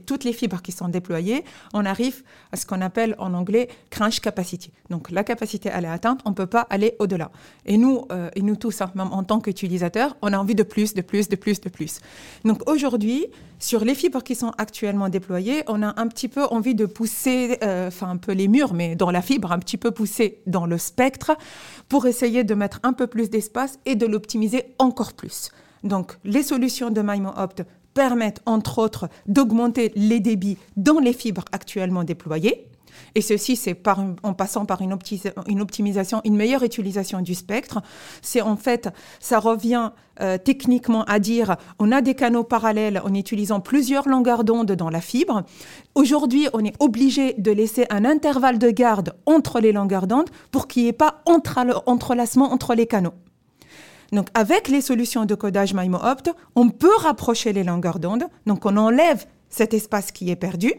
toutes 0.07 0.25
les 0.25 0.33
fibres 0.33 0.63
qui 0.63 0.73
sont 0.73 0.89
déployées, 0.89 1.45
on 1.75 1.85
arrive 1.85 2.23
à 2.51 2.57
ce 2.57 2.67
qu'on 2.67 2.81
appelle 2.81 3.15
en 3.19 3.35
anglais 3.35 3.69
crunch 3.91 4.21
capacity. 4.21 4.73
Donc, 4.89 5.11
la 5.11 5.23
capacité, 5.23 5.71
elle 5.73 5.85
est 5.85 5.89
atteinte, 5.89 6.21
on 6.25 6.31
ne 6.31 6.35
peut 6.35 6.47
pas 6.47 6.67
aller 6.71 6.97
au-delà. 6.99 7.31
Et 7.67 7.77
nous, 7.77 8.07
euh, 8.11 8.31
et 8.35 8.43
nous 8.43 8.57
tous, 8.57 8.81
hein, 8.81 8.91
même 8.95 9.13
en 9.13 9.23
tant 9.23 9.41
qu'utilisateurs, 9.41 10.17
on 10.23 10.33
a 10.33 10.39
envie 10.39 10.55
de 10.55 10.63
plus, 10.63 10.95
de 10.95 11.03
plus, 11.03 11.29
de 11.29 11.37
plus, 11.37 11.61
de 11.61 11.69
plus. 11.69 12.01
Donc, 12.45 12.69
aujourd'hui, 12.69 13.27
sur 13.59 13.85
les 13.85 13.95
fibres 13.95 14.23
qui 14.23 14.35
sont 14.35 14.53
actuellement 14.57 15.11
déployées, 15.11 15.63
on 15.69 15.83
a 15.83 16.01
un 16.01 16.09
petit 16.09 16.29
peu 16.29 16.45
envie 16.47 16.75
de 16.75 16.87
pousser, 16.87 17.59
euh, 17.63 17.89
enfin, 17.89 18.09
un 18.09 18.17
peu 18.17 18.33
les 18.33 18.49
murs, 18.49 18.73
mais 18.73 18.97
dans 18.97 19.11
la 19.11 19.21
fibre, 19.21 19.53
un 19.53 19.59
petit 19.59 19.77
peu 19.77 19.91
pousser 19.91 20.41
dans 20.47 20.65
le 20.65 20.79
spectre 20.79 21.37
pour 21.91 22.07
essayer 22.07 22.45
de 22.45 22.55
mettre 22.55 22.81
un 22.83 22.95
peu 22.95 23.07
plus 23.07 23.29
d'espace 23.29 23.79
et 23.85 23.95
de 23.95 24.07
l'optimiser 24.07 24.75
encore 24.79 25.13
plus. 25.13 25.51
Donc, 25.85 26.19
les 26.25 26.43
solutions 26.43 26.91
de 26.91 27.03
MIMO 27.03 27.31
Opt 27.37 27.63
permettent, 27.99 28.41
entre 28.47 28.79
autres, 28.79 29.09
d'augmenter 29.27 29.91
les 29.97 30.21
débits 30.21 30.57
dans 30.77 31.01
les 31.01 31.13
fibres 31.13 31.45
actuellement 31.51 32.05
déployées. 32.05 32.69
Et 33.17 33.23
ceci, 33.23 33.57
c'est 33.57 33.77
en 34.23 34.35
passant 34.35 34.67
par 34.67 34.83
une, 34.83 34.93
optimisation, 34.93 36.21
une 36.25 36.37
meilleure 36.37 36.63
utilisation 36.63 37.21
du 37.23 37.35
spectre. 37.35 37.81
C'est 38.23 38.41
en 38.41 38.57
fait, 38.57 38.89
ça 39.19 39.41
revient 39.41 39.91
euh, 40.21 40.39
techniquement 40.39 41.03
à 41.05 41.19
dire, 41.19 41.57
on 41.81 41.91
a 41.91 42.03
des 42.03 42.15
canaux 42.15 42.45
parallèles 42.45 43.03
en 43.05 43.13
utilisant 43.15 43.59
plusieurs 43.59 44.09
longueurs 44.09 44.45
d'onde 44.45 44.71
dans 44.71 44.91
la 44.91 45.01
fibre. 45.01 45.43
Aujourd'hui, 45.97 46.47
on 46.53 46.65
est 46.65 46.75
obligé 46.79 47.35
de 47.35 47.51
laisser 47.51 47.87
un 47.91 48.05
intervalle 48.05 48.61
de 48.61 48.71
garde 48.71 49.17
entre 49.27 49.59
les 49.59 49.73
longueurs 49.73 50.07
d'onde 50.07 50.31
pour 50.53 50.69
qu'il 50.69 50.85
n'y 50.85 50.91
ait 50.91 50.93
pas 50.93 51.23
entrelacement 51.27 52.53
entre 52.53 52.77
les 52.77 52.87
canaux. 52.87 53.15
Donc, 54.13 54.29
avec 54.35 54.69
les 54.69 54.81
solutions 54.81 55.25
de 55.27 55.35
codage 55.35 55.75
MIMO-Opt, 55.75 56.31
on 56.55 56.71
peut 56.71 56.97
rapprocher 56.99 57.53
les 57.53 57.65
longueurs 57.65 57.99
d'onde. 57.99 58.25
Donc, 58.47 58.65
on 58.65 58.77
enlève 58.77 59.27
cet 59.51 59.75
espace 59.75 60.13
qui 60.13 60.31
est 60.31 60.37
perdu. 60.37 60.73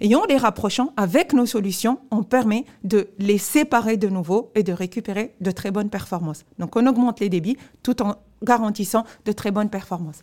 Et 0.00 0.14
en 0.14 0.24
les 0.24 0.36
rapprochant 0.36 0.92
avec 0.96 1.32
nos 1.32 1.46
solutions, 1.46 2.00
on 2.10 2.22
permet 2.22 2.64
de 2.84 3.08
les 3.18 3.38
séparer 3.38 3.96
de 3.96 4.08
nouveau 4.08 4.52
et 4.54 4.62
de 4.62 4.72
récupérer 4.72 5.34
de 5.40 5.50
très 5.50 5.70
bonnes 5.70 5.90
performances. 5.90 6.44
Donc, 6.58 6.76
on 6.76 6.86
augmente 6.86 7.20
les 7.20 7.28
débits 7.28 7.56
tout 7.82 8.02
en 8.02 8.16
garantissant 8.42 9.04
de 9.24 9.32
très 9.32 9.50
bonnes 9.50 9.70
performances. 9.70 10.22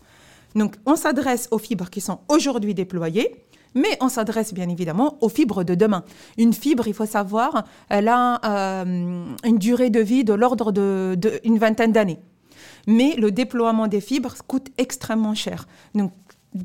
Donc, 0.55 0.75
on 0.85 0.95
s'adresse 0.95 1.47
aux 1.51 1.59
fibres 1.59 1.89
qui 1.89 2.01
sont 2.01 2.19
aujourd'hui 2.29 2.73
déployées, 2.73 3.45
mais 3.75 3.97
on 4.01 4.09
s'adresse 4.09 4.53
bien 4.53 4.69
évidemment 4.69 5.17
aux 5.21 5.29
fibres 5.29 5.63
de 5.63 5.75
demain. 5.75 6.03
Une 6.37 6.53
fibre, 6.53 6.87
il 6.87 6.93
faut 6.93 7.05
savoir, 7.05 7.65
elle 7.89 8.07
a 8.07 8.39
euh, 8.83 9.25
une 9.43 9.57
durée 9.57 9.89
de 9.89 9.99
vie 9.99 10.23
de 10.23 10.33
l'ordre 10.33 10.71
d'une 10.71 11.15
de, 11.15 11.59
vingtaine 11.59 11.91
d'années 11.91 12.19
mais 12.87 13.15
le 13.17 13.31
déploiement 13.31 13.87
des 13.87 14.01
fibres 14.01 14.35
coûte 14.47 14.69
extrêmement 14.77 15.35
cher. 15.35 15.67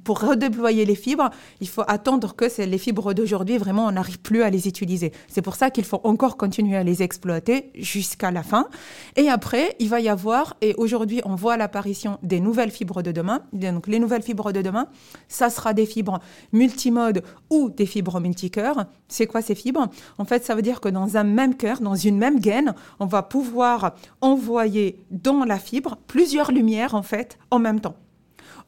Pour 0.05 0.21
redéployer 0.21 0.85
les 0.85 0.95
fibres, 0.95 1.31
il 1.61 1.69
faut 1.69 1.85
attendre 1.87 2.35
que 2.35 2.47
les 2.63 2.79
fibres 2.79 3.15
d'aujourd'hui, 3.15 3.59
vraiment, 3.59 3.87
on 3.87 3.93
n'arrive 3.93 4.21
plus 4.21 4.43
à 4.43 4.51
les 4.51 4.69
utiliser. 4.69 5.13
C'est 5.29 5.43
pour 5.43 5.55
ça 5.55 5.71
qu'il 5.71 5.85
faut 5.85 6.01
encore 6.05 6.37
continuer 6.37 6.77
à 6.77 6.83
les 6.83 7.03
exploiter 7.03 7.71
jusqu'à 7.75 8.31
la 8.31 8.43
fin. 8.43 8.69
Et 9.17 9.29
après, 9.29 9.77
il 9.79 9.89
va 9.89 10.01
y 10.01 10.09
avoir, 10.09 10.57
et 10.61 10.75
aujourd'hui, 10.77 11.21
on 11.25 11.35
voit 11.35 11.57
l'apparition 11.57 12.19
des 12.23 12.41
nouvelles 12.41 12.71
fibres 12.71 13.03
de 13.03 13.13
demain. 13.13 13.43
Donc, 13.53 13.87
les 13.87 13.99
nouvelles 13.99 14.23
fibres 14.23 14.53
de 14.53 14.63
demain, 14.63 14.87
ça 15.29 15.51
sera 15.51 15.75
des 15.75 15.87
fibres 15.87 16.21
multimodes 16.53 17.23
ou 17.51 17.71
des 17.71 17.87
fibres 17.87 18.21
multicœurs. 18.21 18.87
C'est 19.09 19.27
quoi 19.27 19.43
ces 19.43 19.55
fibres? 19.55 19.89
En 20.19 20.25
fait, 20.25 20.45
ça 20.45 20.55
veut 20.55 20.63
dire 20.63 20.81
que 20.81 20.89
dans 20.89 21.17
un 21.17 21.25
même 21.25 21.57
cœur, 21.57 21.81
dans 21.81 21.95
une 21.95 22.19
même 22.19 22.41
gaine, 22.41 22.75
on 23.01 23.07
va 23.07 23.23
pouvoir 23.23 23.95
envoyer 24.21 24.99
dans 25.11 25.45
la 25.45 25.59
fibre 25.59 25.97
plusieurs 26.07 26.53
lumières, 26.53 26.95
en 26.95 27.03
fait, 27.03 27.39
en 27.51 27.59
même 27.59 27.81
temps 27.81 27.97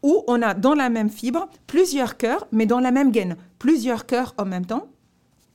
où 0.05 0.23
on 0.29 0.43
a 0.43 0.53
dans 0.53 0.75
la 0.75 0.91
même 0.91 1.09
fibre 1.09 1.49
plusieurs 1.67 2.19
cœurs, 2.19 2.47
mais 2.53 2.67
dans 2.67 2.79
la 2.79 2.91
même 2.91 3.11
gaine, 3.11 3.37
plusieurs 3.59 4.05
cœurs 4.05 4.35
en 4.37 4.45
même 4.45 4.67
temps. 4.67 4.87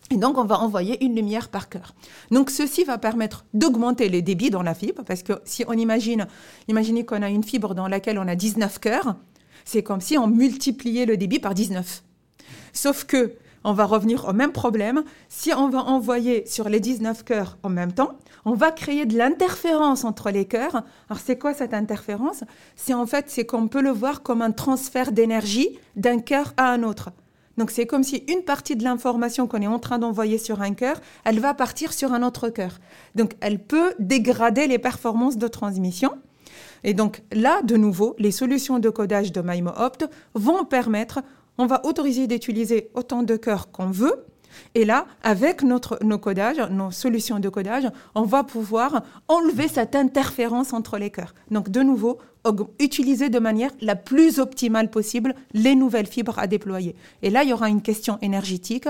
Et 0.10 0.18
donc, 0.18 0.39
on 0.39 0.44
va 0.44 0.60
envoyer 0.60 1.06
une 1.06 1.15
lumière 1.15 1.50
par 1.50 1.70
cœur. 1.70 1.94
Donc, 2.32 2.50
ceci 2.50 2.84
va 2.84 2.98
permettre 2.98 3.46
d'augmenter 3.53 4.10
les 4.10 4.24
débits 4.24 4.50
dans 4.50 4.63
la 4.63 4.74
fibre, 4.74 5.03
parce 5.06 5.22
que 5.22 5.34
si 5.46 5.63
on 5.68 5.74
imagine, 5.74 6.25
imaginez 6.68 7.06
qu'on 7.06 7.22
a 7.22 7.29
une 7.29 7.44
fibre 7.44 7.75
dans 7.75 7.88
laquelle 7.88 8.18
on 8.18 8.27
a 8.27 8.34
19 8.36 8.79
cœurs, 8.79 9.15
c'est 9.65 9.84
comme 9.84 10.01
si 10.01 10.18
on 10.18 10.25
multipliait 10.25 11.06
le 11.06 11.15
débit 11.15 11.38
par 11.38 11.53
19. 11.53 12.03
Sauf 12.74 13.03
que 13.03 13.34
on 13.63 13.74
va 13.74 13.86
revenir 13.86 14.28
au 14.28 14.34
même 14.34 14.51
problème. 14.51 15.04
Si 15.28 15.54
on 15.54 15.70
va 15.70 15.80
envoyer 15.80 16.46
sur 16.46 16.70
les 16.70 16.80
19 16.80 17.24
cœurs 17.24 17.58
en 17.63 17.70
même 17.70 17.92
temps, 17.92 18.12
on 18.46 18.54
va 18.54 18.72
créer 18.72 19.06
de 19.06 19.18
l'interférence 19.18 20.04
entre 20.04 20.32
les 20.32 20.46
cœurs. 20.46 20.84
Alors 21.10 21.22
c'est 21.24 21.38
quoi 21.38 21.54
cette 21.54 21.74
interférence? 21.74 22.44
C'est 22.75 22.94
en 22.94 23.06
fait, 23.06 23.25
c'est 23.28 23.46
qu'on 23.46 23.68
peut 23.68 23.82
le 23.82 23.92
voir 23.92 24.22
comme 24.22 24.42
un 24.42 24.51
transfert 24.51 25.12
d'énergie 25.12 25.80
d'un 25.96 26.20
cœur 26.20 26.54
à 26.58 26.72
un 26.72 26.84
autre. 26.84 27.12
Donc 27.58 27.72
c'est 27.72 27.86
comme 27.86 28.04
si 28.04 28.24
une 28.30 28.44
partie 28.44 28.78
de 28.78 28.86
l'information 28.86 29.46
qu'on 29.46 29.62
est 29.62 29.68
en 29.68 29.80
train 29.80 30.00
d'envoyer 30.00 30.38
sur 30.38 30.62
un 30.62 30.74
cœur, 30.74 31.01
elle 31.25 31.42
va 31.42 31.54
partir 31.54 31.92
sur 31.92 32.13
un 32.13 32.24
autre 32.24 32.48
cœur. 32.48 32.80
Donc 33.16 33.34
elle 33.42 33.60
peut 33.60 33.94
dégrader 34.00 34.66
les 34.66 34.80
performances 34.80 35.38
de 35.38 35.48
transmission. 35.50 36.13
Et 36.86 36.94
donc 36.94 37.22
là, 37.34 37.62
de 37.63 37.75
nouveau, 37.75 38.16
les 38.18 38.32
solutions 38.32 38.80
de 38.80 38.89
codage 38.89 39.34
de 39.34 39.42
MIMO-Opt 39.42 40.10
vont 40.34 40.63
permettre 40.63 41.20
on 41.60 41.68
va 41.68 41.86
autoriser 41.86 42.25
d'utiliser 42.25 42.89
autant 42.96 43.22
de 43.22 43.36
cœurs 43.36 43.70
qu'on 43.72 43.92
veut. 43.92 44.25
Et 44.74 44.86
là, 44.86 45.06
avec 45.22 45.62
notre, 45.62 46.00
nos 46.04 46.18
codages, 46.18 46.60
nos 46.72 46.89
solutions 46.89 47.39
de 47.39 47.50
codage, 47.50 47.88
on 48.16 48.24
va 48.24 48.44
pouvoir 48.44 49.04
enlever 49.28 49.68
cette 49.68 49.96
interférence 49.96 50.74
entre 50.74 50.98
les 50.98 51.12
cœurs. 51.12 51.36
Donc, 51.51 51.70
de 51.70 51.82
nouveau, 51.82 52.18
utiliser 52.79 53.29
de 53.29 53.39
manière 53.39 53.72
la 53.81 53.96
plus 53.96 54.39
optimale 54.39 54.89
possible 54.89 55.36
les 55.53 55.75
nouvelles 55.75 56.08
fibres 56.08 56.39
à 56.39 56.48
déployer. 56.48 56.96
Et 57.22 57.29
là, 57.29 57.43
il 57.43 57.50
y 57.50 57.53
aura 57.53 57.69
une 57.69 57.81
question 57.81 58.17
énergétique 58.22 58.88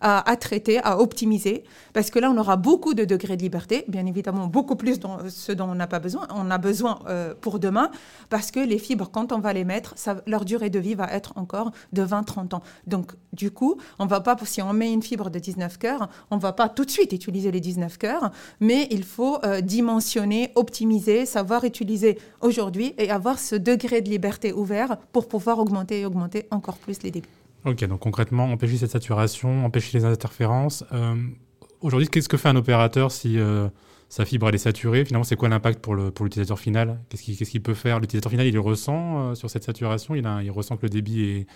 à, 0.00 0.36
traiter, 0.36 0.78
à 0.82 0.98
optimiser, 0.98 1.62
parce 1.92 2.10
que 2.10 2.18
là, 2.18 2.30
on 2.30 2.36
aura 2.36 2.56
beaucoup 2.56 2.92
de 2.92 3.04
degrés 3.04 3.36
de 3.36 3.42
liberté, 3.42 3.84
bien 3.88 4.04
évidemment, 4.04 4.46
beaucoup 4.46 4.76
plus 4.76 4.98
de 4.98 5.06
ce 5.28 5.52
dont 5.52 5.68
on 5.70 5.74
n'a 5.74 5.86
pas 5.86 6.00
besoin. 6.00 6.26
On 6.34 6.50
a 6.50 6.58
besoin 6.58 6.98
euh, 7.08 7.34
pour 7.40 7.58
demain, 7.60 7.90
parce 8.30 8.50
que 8.50 8.60
les 8.60 8.78
fibres, 8.78 9.10
quand 9.10 9.32
on 9.32 9.38
va 9.38 9.52
les 9.52 9.64
mettre, 9.64 9.94
leur 10.26 10.44
durée 10.44 10.70
de 10.70 10.78
vie 10.78 10.94
va 10.94 11.06
être 11.12 11.32
encore 11.36 11.70
de 11.92 12.02
20-30 12.04 12.56
ans. 12.56 12.62
Donc, 12.86 13.12
du 13.32 13.50
coup, 13.50 13.76
on 13.98 14.06
va 14.06 14.20
pas, 14.20 14.36
si 14.44 14.60
on 14.60 14.72
met 14.72 14.92
une 14.92 15.02
fibre 15.02 15.30
de 15.30 15.38
19 15.38 15.78
cœurs, 15.78 16.08
on 16.30 16.36
va 16.36 16.52
pas 16.52 16.68
tout 16.68 16.84
de 16.84 16.90
suite 16.90 17.12
utiliser 17.12 17.50
les 17.52 17.60
19 17.60 17.96
cœurs, 17.96 18.32
mais 18.60 18.88
il 18.90 19.04
faut 19.04 19.38
euh, 19.44 19.60
dimensionner, 19.60 20.50
optimiser, 20.56 21.26
savoir 21.26 21.64
utiliser 21.64 22.18
aujourd'hui 22.40 22.91
et 22.98 23.10
avoir 23.10 23.38
ce 23.38 23.54
degré 23.54 24.00
de 24.00 24.08
liberté 24.08 24.52
ouvert 24.52 24.96
pour 25.12 25.28
pouvoir 25.28 25.58
augmenter 25.58 26.00
et 26.00 26.06
augmenter 26.06 26.46
encore 26.50 26.76
plus 26.76 27.02
les 27.02 27.10
débits. 27.10 27.28
Ok, 27.64 27.84
donc 27.84 28.00
concrètement, 28.00 28.50
empêcher 28.50 28.76
cette 28.76 28.90
saturation, 28.90 29.64
empêcher 29.64 29.98
les 29.98 30.04
interférences. 30.04 30.84
Euh, 30.92 31.14
aujourd'hui, 31.80 32.08
qu'est-ce 32.08 32.28
que 32.28 32.36
fait 32.36 32.48
un 32.48 32.56
opérateur 32.56 33.12
si 33.12 33.38
euh, 33.38 33.68
sa 34.08 34.24
fibre 34.24 34.52
est 34.52 34.58
saturée? 34.58 35.04
Finalement, 35.04 35.24
c'est 35.24 35.36
quoi 35.36 35.48
l'impact 35.48 35.80
pour 35.80 35.94
l'utilisateur 35.94 36.56
pour 36.56 36.58
final? 36.58 37.00
Qu'est-ce 37.08 37.50
qu'il 37.50 37.62
peut 37.62 37.74
faire? 37.74 38.00
L'utilisateur 38.00 38.30
final, 38.30 38.46
il 38.46 38.54
le 38.54 38.60
ressent 38.60 39.30
euh, 39.30 39.34
sur 39.36 39.48
cette 39.48 39.62
saturation? 39.62 40.16
Il 40.16 40.50
ressent 40.50 40.76
que 40.76 40.82
le 40.82 40.90
débit 40.90 41.22
est, 41.22 41.46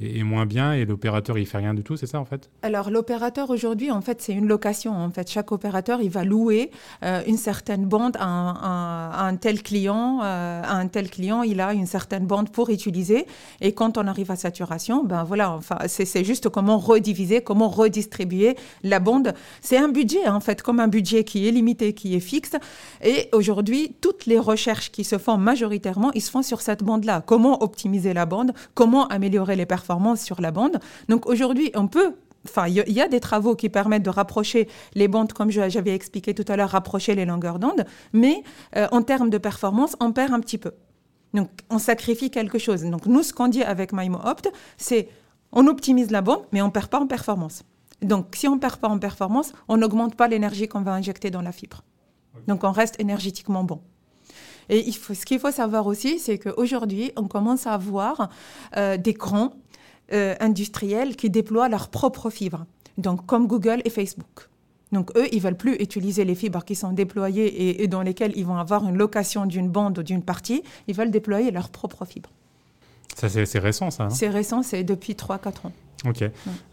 est, 0.00 0.22
moins 0.22 0.46
bien 0.46 0.72
et 0.72 0.84
l'opérateur 0.84 1.38
il 1.38 1.46
fait 1.46 1.58
rien 1.58 1.74
du 1.74 1.82
tout, 1.82 1.96
c'est 1.96 2.06
ça 2.06 2.20
en 2.20 2.24
fait? 2.24 2.50
Alors 2.62 2.90
l'opérateur 2.90 3.50
aujourd'hui 3.50 3.90
en 3.90 4.00
fait 4.00 4.20
c'est 4.20 4.32
une 4.32 4.46
location 4.46 4.92
en 4.92 5.10
fait. 5.10 5.30
Chaque 5.30 5.52
opérateur 5.52 6.00
il 6.00 6.10
va 6.10 6.24
louer 6.24 6.70
euh, 7.02 7.22
une 7.26 7.36
certaine 7.36 7.86
bande 7.86 8.16
à 8.18 9.26
un, 9.26 9.36
tel 9.36 9.62
client 9.62 10.20
euh, 10.22 10.62
à 10.62 10.74
un 10.76 10.86
tel 10.86 11.10
client 11.10 11.42
il 11.42 11.60
a 11.60 11.72
une 11.72 11.86
certaine 11.86 12.26
bande 12.26 12.50
pour 12.50 12.70
utiliser. 12.70 13.26
Et 13.60 13.72
quand 13.72 13.98
on 13.98 14.06
arrive 14.06 14.30
à 14.30 14.36
saturation 14.36 15.04
ben 15.04 15.24
voilà 15.24 15.52
enfin 15.52 15.78
c'est 15.86 16.24
juste 16.24 16.48
comment 16.48 16.78
rediviser 16.78 17.40
comment 17.40 17.68
redistribuer 17.68 18.56
la 18.82 19.00
bande. 19.00 19.34
C'est 19.60 19.78
un 19.78 19.88
budget 19.88 20.28
en 20.28 20.40
fait 20.40 20.62
comme 20.62 20.80
un 20.80 20.88
budget 20.88 21.24
qui 21.24 21.48
est 21.48 21.50
limité 21.50 21.92
qui 21.92 22.14
est 22.14 22.20
fixe. 22.20 22.52
Et 23.02 23.28
aujourd'hui 23.32 23.96
toutes 24.00 24.26
les 24.26 24.38
recherches 24.38 24.90
qui 24.90 25.04
se 25.04 25.18
font 25.18 25.38
majoritairement 25.38 26.12
ils 26.12 26.22
se 26.22 26.30
font 26.30 26.42
sur 26.42 26.60
cette 26.60 26.84
bande 26.84 27.04
là 27.04 27.22
comment 27.24 27.62
optimiser 27.62 28.14
la 28.14 28.26
bande? 28.26 28.52
Comment 28.74 29.06
améliorer 29.08 29.56
les 29.56 29.66
performances? 29.66 29.87
Sur 30.16 30.40
la 30.40 30.50
bande. 30.50 30.78
Donc 31.08 31.26
aujourd'hui, 31.26 31.70
on 31.74 31.88
peut 31.88 32.14
Enfin, 32.44 32.68
il 32.68 32.92
y, 32.92 33.00
a 33.00 33.08
des 33.08 33.20
travaux 33.20 33.56
qui 33.56 33.68
permettent 33.68 34.04
de 34.04 34.10
rapprocher 34.10 34.68
les 34.94 35.08
bandes, 35.08 35.32
comme 35.32 35.50
j'avais 35.50 35.94
expliqué 35.94 36.34
tout 36.34 36.44
à 36.48 36.56
l'heure, 36.56 36.70
rapprocher 36.70 37.14
les 37.14 37.26
longueurs 37.26 37.58
d'onde, 37.58 37.84
mais 38.12 38.42
euh, 38.76 38.86
en 38.92 39.02
termes 39.02 39.28
de 39.28 39.38
performance, 39.38 39.96
on 40.00 40.12
perd 40.12 40.32
un 40.32 40.40
petit 40.40 40.56
peu. 40.56 40.72
Donc, 41.34 41.50
on 41.68 41.78
sacrifie 41.78 42.30
quelque 42.30 42.58
chose. 42.58 42.84
Donc, 42.84 43.06
nous, 43.06 43.22
ce 43.22 43.32
qu'on 43.32 43.48
dit 43.48 43.62
avec 43.62 43.92
MIMO 43.92 44.18
Opt, 44.24 44.50
c'est 44.76 45.08
on 45.52 45.66
optimise 45.66 46.10
la 46.10 46.22
bande, 46.22 46.44
mais 46.52 46.62
on 46.62 46.66
ne 46.66 46.70
perd 46.70 46.88
pas 46.88 47.00
en 47.00 47.06
performance. 47.06 47.64
Donc, 48.02 48.34
si 48.34 48.48
on 48.48 48.54
ne 48.54 48.60
perd 48.60 48.76
pas 48.76 48.88
en 48.88 48.98
performance, 48.98 49.52
on 49.66 49.76
n'augmente 49.76 50.14
pas 50.14 50.28
l'énergie 50.28 50.68
qu'on 50.68 50.82
va 50.82 50.92
injecter 50.92 51.30
dans 51.30 51.42
la 51.42 51.52
fibre. 51.52 51.82
Donc, 52.46 52.64
on 52.64 52.70
reste 52.70 52.98
énergétiquement 53.00 53.64
bon. 53.64 53.80
Et 54.68 54.86
il 54.86 54.94
faut, 54.94 55.14
ce 55.14 55.24
qu'il 55.24 55.40
faut 55.40 55.50
savoir 55.50 55.86
aussi, 55.86 56.18
c'est 56.18 56.38
qu'aujourd'hui, 56.38 57.12
on 57.16 57.26
commence 57.26 57.66
à 57.66 57.72
avoir 57.72 58.28
euh, 58.76 58.96
des 58.96 59.14
grands 59.14 59.54
euh, 60.12 60.34
industriels 60.40 61.16
qui 61.16 61.30
déploient 61.30 61.68
leurs 61.68 61.88
propres 61.88 62.30
fibres, 62.30 62.64
donc 62.96 63.26
comme 63.26 63.46
Google 63.46 63.82
et 63.84 63.90
Facebook. 63.90 64.48
Donc 64.92 65.10
eux, 65.16 65.26
ils 65.32 65.40
veulent 65.40 65.56
plus 65.56 65.74
utiliser 65.74 66.24
les 66.24 66.34
fibres 66.34 66.64
qui 66.64 66.74
sont 66.74 66.92
déployées 66.92 67.82
et, 67.82 67.88
dans 67.88 68.02
lesquelles 68.02 68.32
ils 68.36 68.46
vont 68.46 68.56
avoir 68.56 68.88
une 68.88 68.96
location 68.96 69.44
d'une 69.46 69.68
bande 69.68 69.98
ou 69.98 70.02
d'une 70.02 70.22
partie. 70.22 70.62
Ils 70.86 70.94
veulent 70.94 71.10
déployer 71.10 71.50
leurs 71.50 71.68
propres 71.68 72.04
fibres. 72.04 72.30
Ça, 73.14 73.28
c'est 73.28 73.58
récent, 73.58 73.90
ça 73.90 74.04
hein? 74.04 74.10
C'est 74.10 74.28
récent, 74.28 74.62
c'est 74.62 74.84
depuis 74.84 75.14
3-4 75.14 75.66
ans. 75.66 75.72
Ok. 76.06 76.24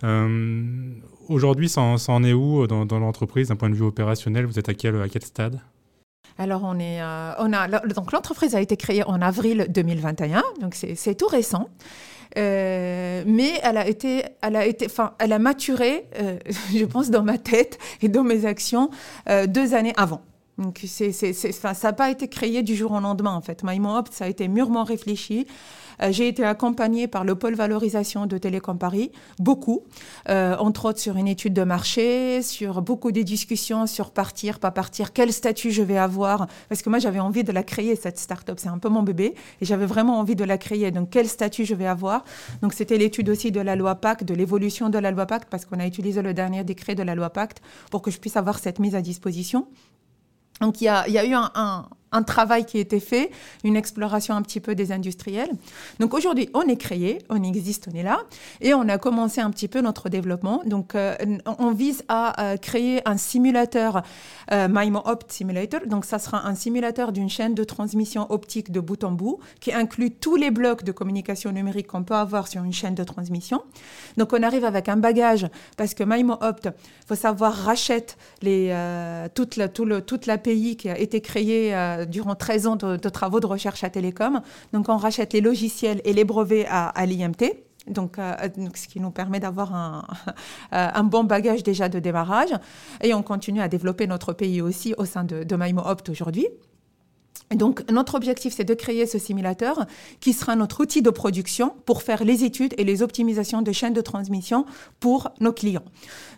Euh, 0.03 0.93
aujourd'hui, 1.27 1.67
ça, 1.67 1.81
en 1.81 2.23
est 2.23 2.33
où 2.33 2.67
dans, 2.67 2.85
l'entreprise 2.99 3.49
d'un 3.49 3.55
point 3.55 3.69
de 3.69 3.75
vue 3.75 3.83
opérationnel? 3.83 4.45
Vous 4.45 4.59
êtes 4.59 4.69
à 4.69 4.73
quel, 4.73 5.01
à 5.01 5.09
quel 5.09 5.23
stade? 5.23 5.59
Alors, 6.37 6.63
on 6.63 6.77
est, 6.79 7.01
euh, 7.01 7.31
on 7.39 7.51
a, 7.53 7.67
donc 7.67 8.11
l'entreprise 8.11 8.55
a 8.55 8.61
été 8.61 8.77
créée 8.77 9.03
en 9.03 9.21
avril 9.21 9.67
2021, 9.69 10.43
donc 10.61 10.75
c'est 10.75 11.15
tout 11.15 11.27
récent. 11.27 11.69
Euh, 12.37 13.23
mais 13.25 13.53
elle 13.63 13.77
a 13.77 13.87
été, 13.87 14.23
elle 14.41 14.55
a 14.55 14.65
été, 14.65 14.85
enfin, 14.87 15.13
elle 15.19 15.33
a 15.33 15.39
maturé, 15.39 16.07
je 16.73 16.85
pense, 16.85 17.09
dans 17.09 17.23
ma 17.23 17.37
tête 17.37 17.77
et 18.01 18.09
dans 18.09 18.23
mes 18.23 18.45
actions 18.45 18.89
deux 19.47 19.73
années 19.73 19.93
avant. 19.97 20.21
Donc, 20.57 20.81
c'est, 20.87 21.11
ça 21.11 21.73
n'a 21.83 21.93
pas 21.93 22.09
été 22.09 22.27
créé 22.27 22.63
du 22.63 22.75
jour 22.75 22.91
au 22.93 22.99
lendemain, 22.99 23.33
en 23.33 23.41
fait. 23.41 23.63
Maïmon 23.63 23.97
Opt, 23.97 24.13
ça 24.13 24.25
a 24.25 24.27
été 24.29 24.47
mûrement 24.47 24.83
réfléchi. 24.83 25.47
Euh, 26.01 26.11
j'ai 26.11 26.27
été 26.27 26.43
accompagnée 26.43 27.07
par 27.07 27.23
le 27.23 27.35
pôle 27.35 27.55
valorisation 27.55 28.25
de 28.25 28.37
Télécom 28.37 28.77
Paris, 28.77 29.11
beaucoup, 29.39 29.83
euh, 30.29 30.55
entre 30.57 30.85
autres 30.85 30.99
sur 30.99 31.17
une 31.17 31.27
étude 31.27 31.53
de 31.53 31.63
marché, 31.63 32.41
sur 32.41 32.81
beaucoup 32.81 33.11
de 33.11 33.21
discussions 33.21 33.87
sur 33.87 34.11
partir, 34.11 34.59
pas 34.59 34.71
partir, 34.71 35.13
quel 35.13 35.31
statut 35.31 35.71
je 35.71 35.81
vais 35.81 35.97
avoir, 35.97 36.47
parce 36.69 36.81
que 36.81 36.89
moi 36.89 36.99
j'avais 36.99 37.19
envie 37.19 37.43
de 37.43 37.51
la 37.51 37.63
créer, 37.63 37.95
cette 37.95 38.17
start-up, 38.17 38.57
c'est 38.59 38.69
un 38.69 38.77
peu 38.77 38.89
mon 38.89 39.03
bébé, 39.03 39.35
et 39.61 39.65
j'avais 39.65 39.85
vraiment 39.85 40.19
envie 40.19 40.35
de 40.35 40.43
la 40.43 40.57
créer, 40.57 40.91
donc 40.91 41.09
quel 41.09 41.27
statut 41.27 41.65
je 41.65 41.75
vais 41.75 41.87
avoir? 41.87 42.23
Donc 42.61 42.73
c'était 42.73 42.97
l'étude 42.97 43.29
aussi 43.29 43.51
de 43.51 43.61
la 43.61 43.75
loi 43.75 43.95
Pacte, 43.95 44.23
de 44.23 44.33
l'évolution 44.33 44.89
de 44.89 44.97
la 44.97 45.11
loi 45.11 45.25
Pacte, 45.25 45.49
parce 45.49 45.65
qu'on 45.65 45.79
a 45.79 45.87
utilisé 45.87 46.21
le 46.21 46.33
dernier 46.33 46.63
décret 46.63 46.95
de 46.95 47.03
la 47.03 47.15
loi 47.15 47.29
Pacte 47.29 47.61
pour 47.91 48.01
que 48.01 48.11
je 48.11 48.19
puisse 48.19 48.37
avoir 48.37 48.59
cette 48.59 48.79
mise 48.79 48.95
à 48.95 49.01
disposition. 49.01 49.67
Donc 50.61 50.79
il 50.81 50.85
y 50.85 50.87
a, 50.87 51.07
y 51.09 51.17
a 51.17 51.25
eu 51.25 51.33
un 51.33 51.85
travail 52.23 52.65
qui 52.65 52.77
a 52.77 52.81
été 52.81 52.99
fait, 52.99 53.31
une 53.63 53.75
exploration 53.75 54.35
un 54.35 54.41
petit 54.41 54.59
peu 54.59 54.75
des 54.75 54.91
industriels. 54.91 55.51
Donc 55.99 56.13
aujourd'hui, 56.13 56.49
on 56.53 56.61
est 56.63 56.77
créé, 56.77 57.19
on 57.29 57.41
existe, 57.43 57.87
on 57.91 57.95
est 57.95 58.03
là, 58.03 58.19
et 58.61 58.73
on 58.73 58.87
a 58.89 58.97
commencé 58.97 59.41
un 59.41 59.49
petit 59.49 59.67
peu 59.67 59.81
notre 59.81 60.09
développement. 60.09 60.61
Donc 60.65 60.95
euh, 60.95 61.15
on 61.59 61.71
vise 61.71 62.03
à 62.07 62.41
euh, 62.41 62.57
créer 62.57 63.01
un 63.07 63.17
simulateur 63.17 64.03
euh, 64.51 64.67
Opt 65.05 65.31
Simulator. 65.31 65.81
Donc 65.87 66.05
ça 66.05 66.19
sera 66.19 66.47
un 66.47 66.55
simulateur 66.55 67.11
d'une 67.11 67.29
chaîne 67.29 67.53
de 67.53 67.63
transmission 67.63 68.27
optique 68.31 68.71
de 68.71 68.79
bout 68.79 69.03
en 69.03 69.11
bout 69.11 69.39
qui 69.59 69.73
inclut 69.73 70.11
tous 70.11 70.35
les 70.35 70.51
blocs 70.51 70.83
de 70.83 70.91
communication 70.91 71.51
numérique 71.51 71.87
qu'on 71.87 72.03
peut 72.03 72.15
avoir 72.15 72.47
sur 72.47 72.63
une 72.63 72.73
chaîne 72.73 72.95
de 72.95 73.03
transmission. 73.03 73.63
Donc 74.17 74.33
on 74.33 74.41
arrive 74.43 74.65
avec 74.65 74.89
un 74.89 74.97
bagage 74.97 75.47
parce 75.77 75.93
que 75.93 76.03
MIMO 76.03 76.37
Opt, 76.41 76.69
faut 77.07 77.15
savoir, 77.15 77.53
rachète 77.53 78.17
les, 78.41 78.75
toute, 79.33 79.55
la, 79.55 79.67
tout 79.67 79.85
l'API 80.25 80.77
qui 80.77 80.89
a 80.89 80.97
été 80.97 81.21
créée 81.21 81.73
durant 82.05 82.35
13 82.35 82.67
ans 82.67 82.75
de, 82.75 82.97
travaux 83.09 83.39
de 83.39 83.45
recherche 83.45 83.83
à 83.83 83.89
Télécom. 83.89 84.41
Donc, 84.73 84.89
on 84.89 84.97
rachète 84.97 85.33
les 85.33 85.41
logiciels 85.41 86.01
et 86.05 86.13
les 86.13 86.23
brevets 86.23 86.67
à, 86.69 87.05
l'IMT. 87.05 87.53
Donc, 87.87 88.17
euh, 88.17 88.33
donc, 88.57 88.77
ce 88.77 88.87
qui 88.87 88.99
nous 88.99 89.11
permet 89.11 89.39
d'avoir 89.39 89.73
un, 90.71 91.03
bon 91.03 91.23
bagage 91.23 91.63
déjà 91.63 91.89
de 91.89 91.99
démarrage. 91.99 92.53
Et 93.01 93.13
on 93.13 93.23
continue 93.23 93.61
à 93.61 93.67
développer 93.67 94.07
notre 94.07 94.33
pays 94.33 94.61
aussi 94.61 94.93
au 94.97 95.05
sein 95.05 95.23
de, 95.23 95.43
de 95.43 95.55
Opt 95.87 96.09
aujourd'hui 96.09 96.47
donc, 97.53 97.89
notre 97.91 98.15
objectif, 98.15 98.53
c'est 98.55 98.63
de 98.63 98.73
créer 98.73 99.05
ce 99.05 99.19
simulateur 99.19 99.85
qui 100.19 100.33
sera 100.33 100.55
notre 100.55 100.81
outil 100.81 101.01
de 101.01 101.11
production 101.11 101.73
pour 101.85 102.01
faire 102.01 102.23
les 102.23 102.43
études 102.43 102.73
et 102.77 102.83
les 102.83 103.03
optimisations 103.03 103.61
de 103.61 103.71
chaînes 103.71 103.93
de 103.93 104.01
transmission 104.01 104.65
pour 104.99 105.29
nos 105.39 105.53
clients. 105.53 105.85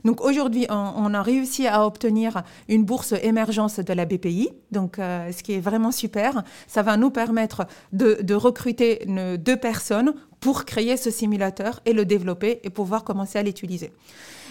Donc, 0.04 0.22
aujourd'hui, 0.22 0.66
on, 0.70 1.14
a 1.14 1.22
réussi 1.22 1.66
à 1.66 1.86
obtenir 1.86 2.44
une 2.68 2.84
bourse 2.84 3.14
émergence 3.24 3.80
de 3.80 3.94
la 3.94 4.06
BPI, 4.06 4.50
donc 4.72 5.00
euh, 5.00 5.32
ce 5.32 5.44
qui 5.44 5.54
est 5.54 5.60
vraiment 5.60 5.92
super. 5.92 6.44
Ça 6.68 6.82
va 6.82 6.98
nous 6.98 7.10
permettre 7.10 7.66
de, 7.94 8.20
de 8.22 8.34
recruter 8.34 9.06
deux 9.40 9.58
personnes 9.58 10.14
pour 10.40 10.66
créer 10.66 10.98
ce 10.98 11.10
simulateur 11.10 11.80
et 11.86 11.94
le 11.94 12.06
développer 12.06 12.60
et 12.64 12.70
pouvoir 12.70 13.04
commencer 13.04 13.40
à 13.40 13.44
l'utiliser. 13.44 13.92